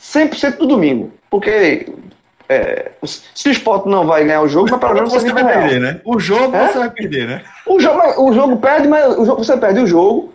100% 0.00 0.58
do 0.58 0.66
domingo. 0.66 1.10
Porque 1.28 1.86
é, 2.52 2.90
se 3.06 3.48
o 3.48 3.52
esporte 3.52 3.88
não 3.88 4.04
vai 4.04 4.24
ganhar 4.24 4.42
o 4.42 4.48
jogo, 4.48 4.68
mas 4.72 4.80
pelo 4.80 4.94
menos 4.94 5.12
você 5.12 5.32
vai 5.32 5.44
perder, 5.44 5.80
né? 5.80 6.00
O 6.04 6.18
jogo 6.18 6.56
é? 6.56 6.66
você 6.66 6.78
vai 6.78 6.90
perder, 6.90 7.28
né? 7.28 7.42
O 7.64 7.78
jogo, 7.78 8.24
o 8.24 8.32
jogo 8.32 8.56
perde, 8.56 8.88
mas 8.88 9.16
o 9.16 9.24
jogo, 9.24 9.44
você 9.44 9.56
perde 9.56 9.78
o 9.78 9.86
jogo. 9.86 10.34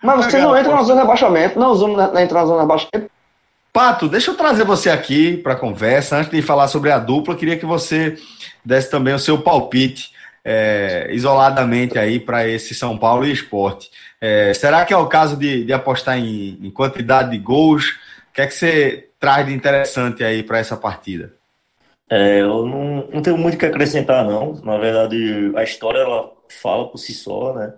Mas 0.00 0.26
você 0.26 0.38
não 0.38 0.56
entra 0.56 0.72
na 0.72 0.82
zona 0.82 0.94
de 0.94 1.00
rebaixamento, 1.00 1.58
não 1.58 1.72
entra 2.20 2.38
na 2.38 2.46
zona 2.46 2.58
de 2.58 2.60
rebaixamento. 2.60 3.10
Pato, 3.72 4.08
deixa 4.08 4.30
eu 4.30 4.36
trazer 4.36 4.62
você 4.62 4.88
aqui 4.88 5.36
para 5.36 5.54
a 5.54 5.56
conversa. 5.56 6.16
Antes 6.16 6.30
de 6.30 6.40
falar 6.40 6.68
sobre 6.68 6.92
a 6.92 6.98
dupla, 7.00 7.34
queria 7.34 7.56
que 7.56 7.66
você 7.66 8.16
desse 8.64 8.88
também 8.88 9.12
o 9.12 9.18
seu 9.18 9.38
palpite 9.38 10.12
é, 10.44 11.08
isoladamente 11.10 11.98
aí 11.98 12.20
para 12.20 12.46
esse 12.46 12.72
São 12.72 12.96
Paulo 12.96 13.26
e 13.26 13.32
Esporte. 13.32 13.90
É, 14.20 14.54
será 14.54 14.84
que 14.84 14.94
é 14.94 14.96
o 14.96 15.06
caso 15.06 15.36
de, 15.36 15.64
de 15.64 15.72
apostar 15.72 16.18
em, 16.18 16.56
em, 16.62 16.70
quantidade 16.70 17.32
de 17.32 17.38
gols? 17.38 17.90
O 18.30 18.34
que 18.34 18.42
é 18.42 18.46
que 18.46 18.54
você 18.54 19.08
traz 19.18 19.44
de 19.44 19.52
interessante 19.52 20.22
aí 20.22 20.44
para 20.44 20.58
essa 20.58 20.76
partida? 20.76 21.37
É, 22.10 22.40
eu 22.40 22.66
não, 22.66 23.06
não 23.08 23.22
tenho 23.22 23.36
muito 23.36 23.54
o 23.54 23.58
que 23.58 23.66
acrescentar, 23.66 24.24
não. 24.24 24.54
Na 24.62 24.78
verdade, 24.78 25.52
a 25.56 25.62
história 25.62 25.98
ela 25.98 26.32
fala 26.48 26.88
por 26.88 26.98
si 26.98 27.12
só, 27.12 27.54
né? 27.54 27.74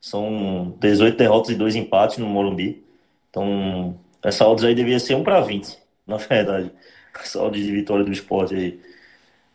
São 0.00 0.74
18 0.80 1.16
derrotas 1.16 1.50
e 1.50 1.54
2 1.56 1.76
empates 1.76 2.18
no 2.18 2.26
Morumbi. 2.26 2.84
Então, 3.30 3.98
essa 4.22 4.46
odds 4.46 4.64
aí 4.64 4.74
devia 4.74 4.98
ser 4.98 5.14
1 5.14 5.24
para 5.24 5.40
20, 5.40 5.78
na 6.06 6.16
verdade. 6.16 6.72
Essa 7.20 7.42
odds 7.42 7.64
de 7.64 7.72
vitória 7.72 8.04
do 8.04 8.12
esporte 8.12 8.54
aí. 8.54 8.80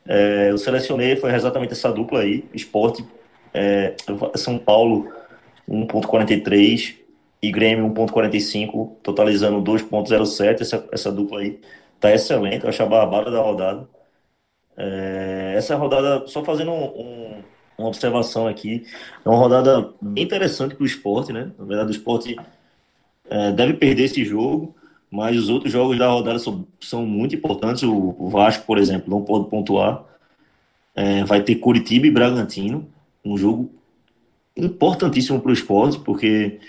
É, 0.06 0.52
eu 0.52 0.58
selecionei, 0.58 1.16
foi 1.16 1.34
exatamente 1.34 1.74
essa 1.74 1.92
dupla 1.92 2.22
aí. 2.22 2.46
Esporte, 2.54 3.06
é, 3.54 3.96
São 4.36 4.58
Paulo 4.58 5.12
1.43 5.70 6.96
e 7.42 7.52
Grêmio 7.52 7.92
1.45, 7.94 8.98
totalizando 9.04 9.62
2.07. 9.62 10.62
Essa, 10.62 10.88
essa 10.92 11.12
dupla 11.12 11.40
aí 11.42 11.60
tá 12.00 12.12
excelente, 12.12 12.64
eu 12.64 12.70
acho 12.70 12.84
a 12.84 12.86
barbada 12.86 13.32
da 13.32 13.42
rodada. 13.42 13.88
É, 14.78 15.54
essa 15.56 15.76
rodada, 15.76 16.26
só 16.28 16.44
fazendo 16.44 16.72
um, 16.72 16.86
um 16.86 17.44
uma 17.82 17.90
observação 17.90 18.48
aqui. 18.48 18.86
É 19.26 19.30
uma 19.30 19.38
rodada 19.38 19.94
bem 20.02 20.24
interessante 20.24 20.76
para 20.76 20.84
o 20.84 20.88
esporte, 20.88 21.34
né? 21.34 21.52
Na 21.58 21.66
verdade, 21.66 21.90
o 21.90 21.92
esporte 21.92 22.38
é, 23.30 23.52
deve 23.52 23.74
perder 23.74 24.04
esse 24.04 24.24
jogo, 24.24 24.76
mas 25.10 25.38
os 25.38 25.50
outros 25.50 25.72
jogos 25.72 25.98
da 25.98 26.08
rodada 26.08 26.40
são, 26.40 26.66
são 26.80 27.06
muito 27.06 27.36
importantes. 27.36 27.84
O, 27.84 28.30
Vasco, 28.30 28.66
por 28.66 28.78
exemplo, 28.78 29.10
não 29.10 29.24
pode 29.24 29.50
pontuar. 29.50 30.04
É, 30.96 31.24
vai 31.24 31.42
ter 31.42 31.56
Curitiba 31.56 32.08
e 32.08 32.12
Bragantino, 32.12 32.88
um 33.24 33.38
jogo 33.38 33.72
importantíssimo 34.56 35.40
para 35.40 35.50
o 35.50 35.54
esporte, 35.54 36.00
porque 36.00 36.60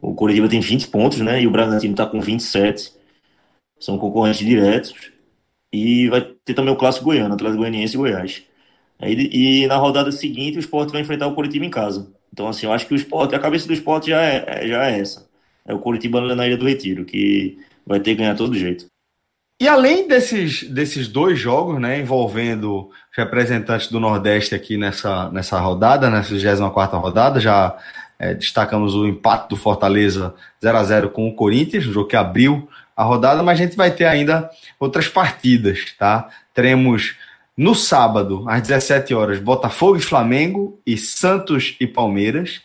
o 0.00 0.14
Coritiba 0.14 0.48
tem 0.48 0.60
20 0.60 0.88
pontos, 0.88 1.18
né? 1.20 1.42
E 1.42 1.46
o 1.46 1.50
Bragantino 1.50 1.92
está 1.92 2.06
com 2.06 2.20
27. 2.20 2.92
São 3.78 3.98
concorrentes 3.98 4.46
diretos. 4.46 5.12
E 5.72 6.08
vai 6.08 6.20
ter 6.44 6.54
também 6.54 6.72
o 6.72 6.76
clássico 6.76 7.04
goiano, 7.04 7.34
Atlético 7.34 7.60
Goianiense 7.60 7.94
e 7.94 7.98
Goiás. 7.98 8.42
Aí, 8.98 9.30
e 9.32 9.66
na 9.66 9.76
rodada 9.76 10.12
seguinte 10.12 10.58
o 10.58 10.60
esporte 10.60 10.92
vai 10.92 11.00
enfrentar 11.00 11.26
o 11.26 11.34
Coritiba 11.34 11.64
em 11.64 11.70
casa. 11.70 12.12
Então, 12.32 12.48
assim, 12.48 12.66
eu 12.66 12.72
acho 12.72 12.86
que 12.86 12.94
o 12.94 12.96
esporte, 12.96 13.34
a 13.34 13.38
cabeça 13.38 13.66
do 13.66 13.72
esporte 13.72 14.10
já 14.10 14.22
é, 14.22 14.44
é 14.46 14.68
já 14.68 14.90
é 14.90 14.98
essa. 14.98 15.28
É 15.64 15.74
o 15.74 15.78
Coritiba 15.78 16.20
na 16.34 16.46
Ilha 16.46 16.56
do 16.56 16.66
Retiro, 16.66 17.04
que 17.04 17.58
vai 17.86 18.00
ter 18.00 18.10
que 18.10 18.16
ganhar 18.16 18.36
todo 18.36 18.58
jeito. 18.58 18.86
E 19.60 19.68
além 19.68 20.08
desses, 20.08 20.62
desses 20.62 21.06
dois 21.06 21.38
jogos, 21.38 21.78
né, 21.78 22.00
envolvendo 22.00 22.88
representantes 23.14 23.88
do 23.88 24.00
Nordeste 24.00 24.54
aqui 24.54 24.78
nessa, 24.78 25.30
nessa 25.30 25.60
rodada, 25.60 26.08
nessa 26.08 26.34
24 26.34 26.98
rodada, 26.98 27.38
já 27.38 27.76
é, 28.18 28.32
destacamos 28.32 28.94
o 28.94 29.06
empate 29.06 29.50
do 29.50 29.56
Fortaleza 29.56 30.34
0 30.62 30.78
a 30.78 30.84
0 30.84 31.10
com 31.10 31.28
o 31.28 31.34
Corinthians, 31.34 31.86
um 31.86 31.92
jogo 31.92 32.08
que 32.08 32.16
abriu 32.16 32.68
a 33.00 33.02
rodada, 33.02 33.42
mas 33.42 33.58
a 33.58 33.64
gente 33.64 33.76
vai 33.76 33.90
ter 33.90 34.04
ainda 34.04 34.50
outras 34.78 35.08
partidas, 35.08 35.94
tá? 35.98 36.28
Teremos 36.52 37.16
no 37.56 37.74
sábado, 37.74 38.44
às 38.46 38.60
17 38.60 39.14
horas, 39.14 39.38
Botafogo 39.38 39.96
e 39.96 40.02
Flamengo 40.02 40.78
e 40.86 40.98
Santos 40.98 41.76
e 41.80 41.86
Palmeiras. 41.86 42.60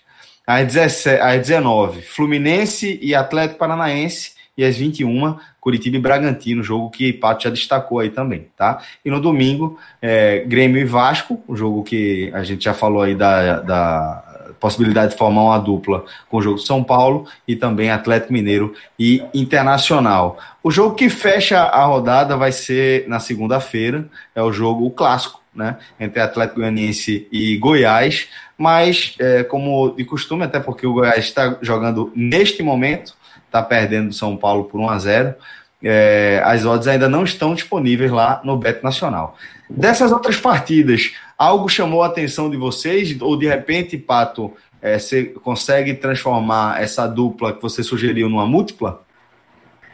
Às, 0.46 0.68
17, 0.74 1.22
às 1.22 1.40
19, 1.48 2.02
Fluminense 2.02 3.00
e 3.02 3.16
Atlético 3.16 3.58
Paranaense 3.58 4.34
e 4.58 4.66
às 4.66 4.76
21, 4.76 5.38
Curitiba 5.62 5.96
e 5.96 6.02
Bragantino, 6.02 6.62
jogo 6.62 6.90
que 6.90 7.14
Pato 7.14 7.46
já 7.46 7.50
destacou 7.50 8.00
aí 8.00 8.10
também, 8.10 8.48
tá? 8.58 8.82
E 9.06 9.10
no 9.10 9.22
domingo, 9.22 9.80
é, 10.02 10.44
Grêmio 10.46 10.82
e 10.82 10.86
Vasco, 10.86 11.42
o 11.48 11.56
jogo 11.56 11.82
que 11.82 12.30
a 12.34 12.44
gente 12.44 12.66
já 12.66 12.74
falou 12.74 13.02
aí 13.02 13.16
da, 13.16 13.62
da 13.62 14.25
possibilidade 14.66 15.12
de 15.12 15.18
formar 15.18 15.44
uma 15.44 15.60
dupla 15.60 16.06
com 16.28 16.38
o 16.38 16.42
jogo 16.42 16.58
de 16.58 16.66
São 16.66 16.84
Paulo 16.84 17.28
e 17.48 17.56
também 17.56 17.92
Atlético 17.92 18.34
Mineiro 18.34 18.74
e 18.98 19.24
Internacional. 19.32 20.40
O 20.64 20.72
jogo 20.72 20.96
que 20.96 21.08
fecha 21.08 21.60
a 21.60 21.86
rodada 21.86 22.36
vai 22.36 22.52
ser 22.52 23.08
na 23.08 23.20
segunda-feira, 23.20 24.10
é 24.34 24.42
o 24.42 24.52
jogo 24.52 24.90
clássico, 24.90 25.40
né, 25.54 25.78
entre 26.00 26.20
Atlético 26.20 26.62
Goianiense 26.62 27.28
e 27.32 27.56
Goiás, 27.58 28.28
mas 28.58 29.16
é, 29.20 29.44
como 29.44 29.92
de 29.96 30.04
costume, 30.04 30.44
até 30.44 30.60
porque 30.60 30.88
o 30.88 30.94
Goiás 30.94 31.26
está 31.26 31.60
jogando 31.62 32.12
neste 32.16 32.64
momento, 32.64 33.14
está 33.46 33.62
perdendo 33.62 34.08
do 34.10 34.16
São 34.16 34.36
Paulo 34.36 34.64
por 34.64 34.80
1 34.80 34.90
a 34.90 34.98
0 34.98 35.36
é, 35.84 36.42
as 36.44 36.66
odds 36.66 36.88
ainda 36.88 37.08
não 37.08 37.24
estão 37.24 37.54
disponíveis 37.54 38.12
lá 38.12 38.42
no 38.44 38.58
Bet 38.58 38.84
Nacional. 38.84 39.38
Dessas 39.70 40.12
outras 40.12 40.38
partidas, 40.38 41.14
algo 41.38 41.68
chamou 41.70 42.04
a 42.04 42.08
atenção 42.08 42.50
de 42.50 42.58
vocês? 42.58 43.20
Ou 43.22 43.38
de 43.38 43.48
repente, 43.48 43.98
Pato, 43.98 44.54
é, 44.82 45.00
você 45.00 45.26
consegue 45.26 45.94
transformar 45.94 46.82
essa 46.82 47.08
dupla 47.08 47.54
que 47.54 47.62
você 47.62 47.84
sugeriu 47.84 48.30
numa 48.30 48.46
múltipla? 48.46 49.04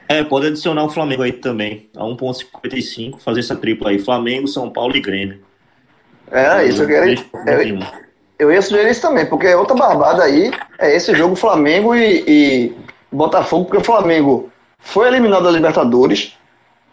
É, 0.07 0.23
pode 0.23 0.47
adicionar 0.47 0.83
o 0.83 0.89
Flamengo 0.89 1.23
aí 1.23 1.31
também, 1.31 1.89
a 1.95 2.03
1,55, 2.03 3.19
fazer 3.19 3.39
essa 3.39 3.55
tripla 3.55 3.91
aí: 3.91 3.99
Flamengo, 3.99 4.47
São 4.47 4.69
Paulo 4.69 4.95
e 4.97 5.01
Grêmio. 5.01 5.39
É, 6.29 6.65
isso 6.65 6.83
eu 6.83 6.87
queria. 6.87 7.25
Eu, 7.47 7.79
eu 8.39 8.51
ia 8.51 8.61
sugerir 8.61 8.89
isso 8.89 9.01
também, 9.01 9.25
porque 9.25 9.53
outra 9.53 9.75
barbada 9.75 10.23
aí 10.23 10.51
é 10.79 10.95
esse 10.95 11.15
jogo 11.15 11.35
Flamengo 11.35 11.95
e, 11.95 12.23
e 12.27 12.75
Botafogo, 13.11 13.65
porque 13.65 13.77
o 13.77 13.85
Flamengo 13.85 14.49
foi 14.79 15.07
eliminado 15.07 15.43
da 15.43 15.51
Libertadores, 15.51 16.35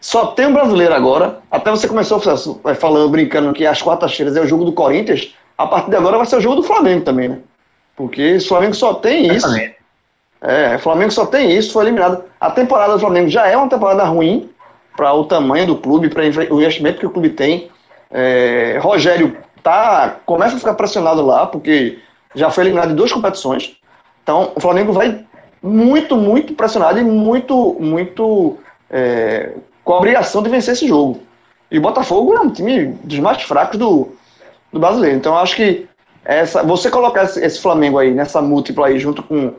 só 0.01 0.27
tem 0.27 0.47
um 0.47 0.53
brasileiro 0.53 0.93
agora. 0.93 1.39
Até 1.51 1.71
você 1.71 1.87
começou 1.87 2.19
falando, 2.19 3.09
brincando 3.09 3.53
que 3.53 3.65
as 3.65 3.81
quartas-feiras 3.81 4.35
é 4.35 4.41
o 4.41 4.47
jogo 4.47 4.65
do 4.65 4.71
Corinthians. 4.71 5.33
A 5.57 5.67
partir 5.67 5.89
de 5.89 5.97
agora 5.97 6.17
vai 6.17 6.25
ser 6.25 6.37
o 6.37 6.41
jogo 6.41 6.57
do 6.57 6.63
Flamengo 6.63 7.03
também, 7.03 7.29
né? 7.29 7.39
Porque 7.95 8.35
o 8.35 8.47
Flamengo 8.47 8.73
só 8.73 8.93
tem 8.93 9.27
isso. 9.27 9.47
É, 10.41 10.75
o 10.77 10.79
Flamengo 10.79 11.11
só 11.11 11.25
tem 11.25 11.51
isso, 11.51 11.73
foi 11.73 11.83
eliminado. 11.83 12.23
A 12.39 12.49
temporada 12.49 12.93
do 12.93 12.99
Flamengo 12.99 13.27
já 13.27 13.45
é 13.47 13.57
uma 13.57 13.67
temporada 13.67 14.03
ruim 14.05 14.49
para 14.95 15.13
o 15.13 15.25
tamanho 15.25 15.67
do 15.67 15.75
clube, 15.75 16.09
para 16.09 16.23
o 16.23 16.61
investimento 16.61 16.99
que 16.99 17.05
o 17.05 17.09
clube 17.09 17.29
tem. 17.29 17.69
É, 18.09 18.79
Rogério 18.81 19.35
tá, 19.61 20.15
começa 20.25 20.55
a 20.55 20.59
ficar 20.59 20.75
pressionado 20.75 21.25
lá, 21.25 21.45
porque 21.45 21.99
já 22.33 22.49
foi 22.49 22.63
eliminado 22.63 22.91
em 22.91 22.95
duas 22.95 23.11
competições. 23.11 23.75
Então, 24.23 24.53
o 24.55 24.61
Flamengo 24.61 24.93
vai 24.93 25.25
muito, 25.61 26.15
muito 26.15 26.53
pressionado 26.53 26.99
e 26.99 27.03
muito, 27.03 27.75
muito 27.79 28.57
é, 28.89 29.51
com 29.89 29.93
a 29.95 29.97
obrigação 29.97 30.43
de 30.43 30.51
vencer 30.51 30.75
esse 30.75 30.87
jogo. 30.87 31.19
E 31.71 31.79
o 31.79 31.81
Botafogo 31.81 32.35
é 32.35 32.39
um 32.41 32.51
time 32.51 32.89
dos 33.03 33.17
mais 33.17 33.41
fracos 33.41 33.79
do, 33.79 34.09
do 34.71 34.79
brasileiro. 34.79 35.17
Então, 35.17 35.35
acho 35.35 35.55
que 35.55 35.87
essa, 36.23 36.61
você 36.61 36.91
colocar 36.91 37.23
esse, 37.23 37.43
esse 37.43 37.59
Flamengo 37.59 37.97
aí 37.97 38.13
nessa 38.13 38.39
múltipla 38.39 38.85
aí 38.85 38.99
junto 38.99 39.23
com 39.23 39.55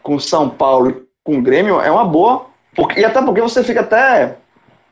com 0.00 0.20
São 0.20 0.48
Paulo 0.48 0.90
e 0.90 1.02
com 1.24 1.38
o 1.38 1.42
Grêmio 1.42 1.80
é 1.80 1.90
uma 1.90 2.04
boa. 2.04 2.46
Porque, 2.76 3.00
e 3.00 3.04
até 3.04 3.20
porque 3.20 3.40
você 3.40 3.64
fica 3.64 3.80
até. 3.80 4.36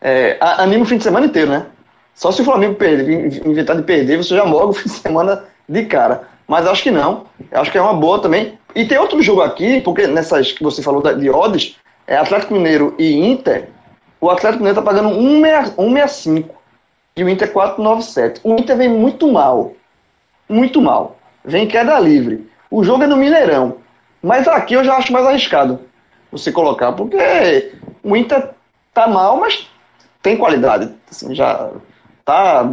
É, 0.00 0.36
anima 0.40 0.82
o 0.82 0.86
fim 0.86 0.96
de 0.96 1.04
semana 1.04 1.26
inteiro, 1.26 1.52
né? 1.52 1.66
Só 2.12 2.32
se 2.32 2.42
o 2.42 2.44
Flamengo 2.44 2.74
perder, 2.74 3.46
inventar 3.46 3.76
de 3.76 3.84
perder, 3.84 4.16
você 4.16 4.34
já 4.34 4.44
morre 4.44 4.70
o 4.70 4.72
fim 4.74 4.88
de 4.88 4.96
semana 4.96 5.44
de 5.68 5.84
cara. 5.84 6.22
Mas 6.48 6.66
acho 6.66 6.82
que 6.82 6.90
não. 6.90 7.26
Acho 7.52 7.70
que 7.70 7.78
é 7.78 7.80
uma 7.80 7.94
boa 7.94 8.18
também. 8.18 8.58
E 8.74 8.84
tem 8.84 8.98
outro 8.98 9.22
jogo 9.22 9.40
aqui, 9.40 9.80
porque 9.82 10.08
nessas 10.08 10.50
que 10.50 10.64
você 10.64 10.82
falou 10.82 11.00
de 11.00 11.30
odds, 11.30 11.76
é 12.08 12.16
Atlético 12.16 12.54
Mineiro 12.54 12.92
e 12.98 13.14
Inter. 13.24 13.68
O 14.20 14.28
Atlético 14.28 14.62
Mineiro 14.62 14.80
tá 14.80 14.82
pagando 14.82 15.10
1,65 15.10 16.50
e 17.16 17.24
o 17.24 17.28
Inter 17.28 17.52
4,97. 17.52 18.40
O 18.44 18.54
Inter 18.54 18.76
vem 18.76 18.88
muito 18.88 19.30
mal. 19.30 19.72
Muito 20.48 20.80
mal. 20.82 21.16
Vem 21.44 21.66
queda 21.66 21.98
livre. 21.98 22.50
O 22.70 22.84
jogo 22.84 23.04
é 23.04 23.06
no 23.06 23.16
Mineirão. 23.16 23.78
Mas 24.22 24.46
aqui 24.46 24.74
eu 24.74 24.84
já 24.84 24.96
acho 24.96 25.12
mais 25.12 25.26
arriscado 25.26 25.80
você 26.30 26.52
colocar, 26.52 26.92
porque 26.92 27.72
o 28.04 28.16
Inter 28.16 28.50
tá 28.94 29.08
mal, 29.08 29.38
mas 29.38 29.68
tem 30.22 30.36
qualidade. 30.36 30.94
Assim, 31.10 31.34
já 31.34 31.70
tá 32.24 32.70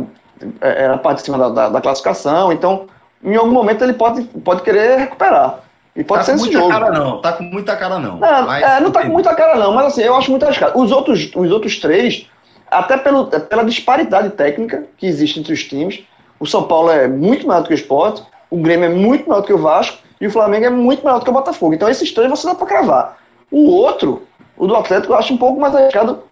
é, 0.62 0.84
é, 0.84 0.88
na 0.88 0.98
parte 0.98 1.20
de 1.20 1.26
cima 1.26 1.38
da, 1.38 1.50
da, 1.50 1.70
da, 1.70 1.82
classificação, 1.82 2.52
então 2.52 2.88
em 3.24 3.36
algum 3.36 3.52
momento 3.52 3.84
ele 3.84 3.94
pode, 3.94 4.24
pode 4.24 4.62
querer 4.62 5.00
recuperar. 5.00 5.62
E 5.98 6.04
pode 6.04 6.20
tá 6.20 6.26
ser 6.26 6.36
esse 6.36 6.52
jogo. 6.52 6.70
Cara, 6.70 6.92
não. 6.92 7.20
Tá 7.20 7.34
com 7.34 7.44
muita 7.44 7.76
cara, 7.76 7.98
não. 7.98 8.18
Não, 8.18 8.46
mas, 8.46 8.64
é, 8.64 8.80
não 8.80 8.92
tá 8.92 9.02
com 9.02 9.10
muita 9.10 9.34
cara, 9.34 9.56
não, 9.56 9.74
mas 9.74 9.88
assim, 9.88 10.04
eu 10.04 10.16
acho 10.16 10.30
muito 10.30 10.44
arriscado. 10.44 10.80
Os 10.80 10.92
outros, 10.92 11.32
os 11.36 11.52
outros 11.52 11.80
três, 11.80 12.28
até 12.70 12.96
pelo, 12.98 13.26
pela 13.26 13.66
disparidade 13.66 14.30
técnica 14.30 14.86
que 14.96 15.08
existe 15.08 15.40
entre 15.40 15.54
os 15.54 15.64
times, 15.64 16.04
o 16.40 16.46
São 16.46 16.64
Paulo 16.64 16.92
é 16.92 17.08
muito 17.08 17.48
maior 17.48 17.62
do 17.62 17.68
que 17.68 17.74
o 17.74 17.76
Sport, 17.76 18.22
o 18.52 18.58
Grêmio 18.58 18.86
é 18.86 18.94
muito 18.94 19.28
maior 19.28 19.42
do 19.42 19.48
que 19.48 19.54
o 19.54 19.58
Vasco, 19.58 19.98
e 20.22 20.28
o 20.28 20.32
Flamengo 20.32 20.66
é 20.66 20.70
muito 20.70 21.04
maior 21.04 21.18
do 21.18 21.24
que 21.24 21.32
o 21.32 21.34
Botafogo. 21.34 21.74
Então 21.74 21.90
esses 21.90 22.12
três 22.12 22.30
você 22.30 22.46
dá 22.46 22.54
para 22.54 22.68
cravar. 22.68 23.18
O 23.50 23.72
outro, 23.72 24.22
o 24.56 24.68
do 24.68 24.76
Atlético, 24.76 25.14
eu 25.14 25.18
acho 25.18 25.34
um 25.34 25.38
pouco 25.38 25.60
mais 25.60 25.76
arriscado, 25.76 26.24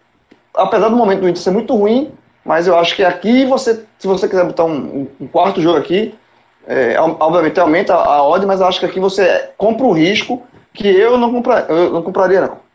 apesar 0.54 0.90
do 0.90 0.96
momento 0.96 1.22
do 1.22 1.30
Inter 1.30 1.42
ser 1.42 1.52
muito 1.52 1.76
ruim, 1.76 2.12
mas 2.46 2.68
eu 2.68 2.78
acho 2.78 2.96
que 2.96 3.04
aqui 3.04 3.46
você, 3.46 3.84
se 3.98 4.06
você 4.06 4.28
quiser 4.28 4.46
botar 4.46 4.66
um, 4.66 5.08
um 5.20 5.26
quarto 5.26 5.60
jogo 5.60 5.80
aqui, 5.80 6.14
é, 6.68 7.00
obviamente 7.00 7.60
aumenta 7.60 7.94
a 7.94 8.28
odd, 8.28 8.46
mas 8.46 8.60
eu 8.60 8.68
acho 8.68 8.80
que 8.80 8.86
aqui 8.86 9.00
você 9.00 9.50
compra 9.58 9.86
o 9.86 9.92
risco 9.92 10.44
que 10.74 10.88
eu 10.88 11.18
não, 11.18 11.32
compra, 11.32 11.66
eu 11.70 11.92
não 11.92 12.02
compraria 12.02 12.42
não. 12.42 12.66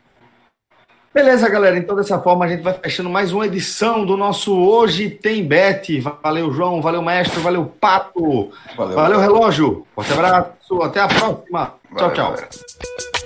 Beleza, 1.13 1.49
galera. 1.49 1.77
Então, 1.77 1.95
dessa 1.95 2.19
forma, 2.19 2.45
a 2.45 2.47
gente 2.47 2.63
vai 2.63 2.73
fechando 2.73 3.09
mais 3.09 3.33
uma 3.33 3.45
edição 3.45 4.05
do 4.05 4.15
nosso 4.15 4.57
Hoje 4.57 5.09
Tem 5.09 5.43
Bet. 5.43 5.99
Valeu, 6.23 6.53
João. 6.53 6.81
Valeu, 6.81 7.01
mestre. 7.01 7.41
Valeu, 7.41 7.65
Pato. 7.65 8.49
Valeu, 8.77 8.95
valeu 8.95 9.19
relógio. 9.19 9.85
Forte 9.93 10.13
abraço. 10.13 10.81
Até 10.81 11.01
a 11.01 11.09
próxima. 11.09 11.73
Valeu, 11.91 11.97
tchau, 11.97 12.11
tchau. 12.13 12.31
Galera. 12.31 13.20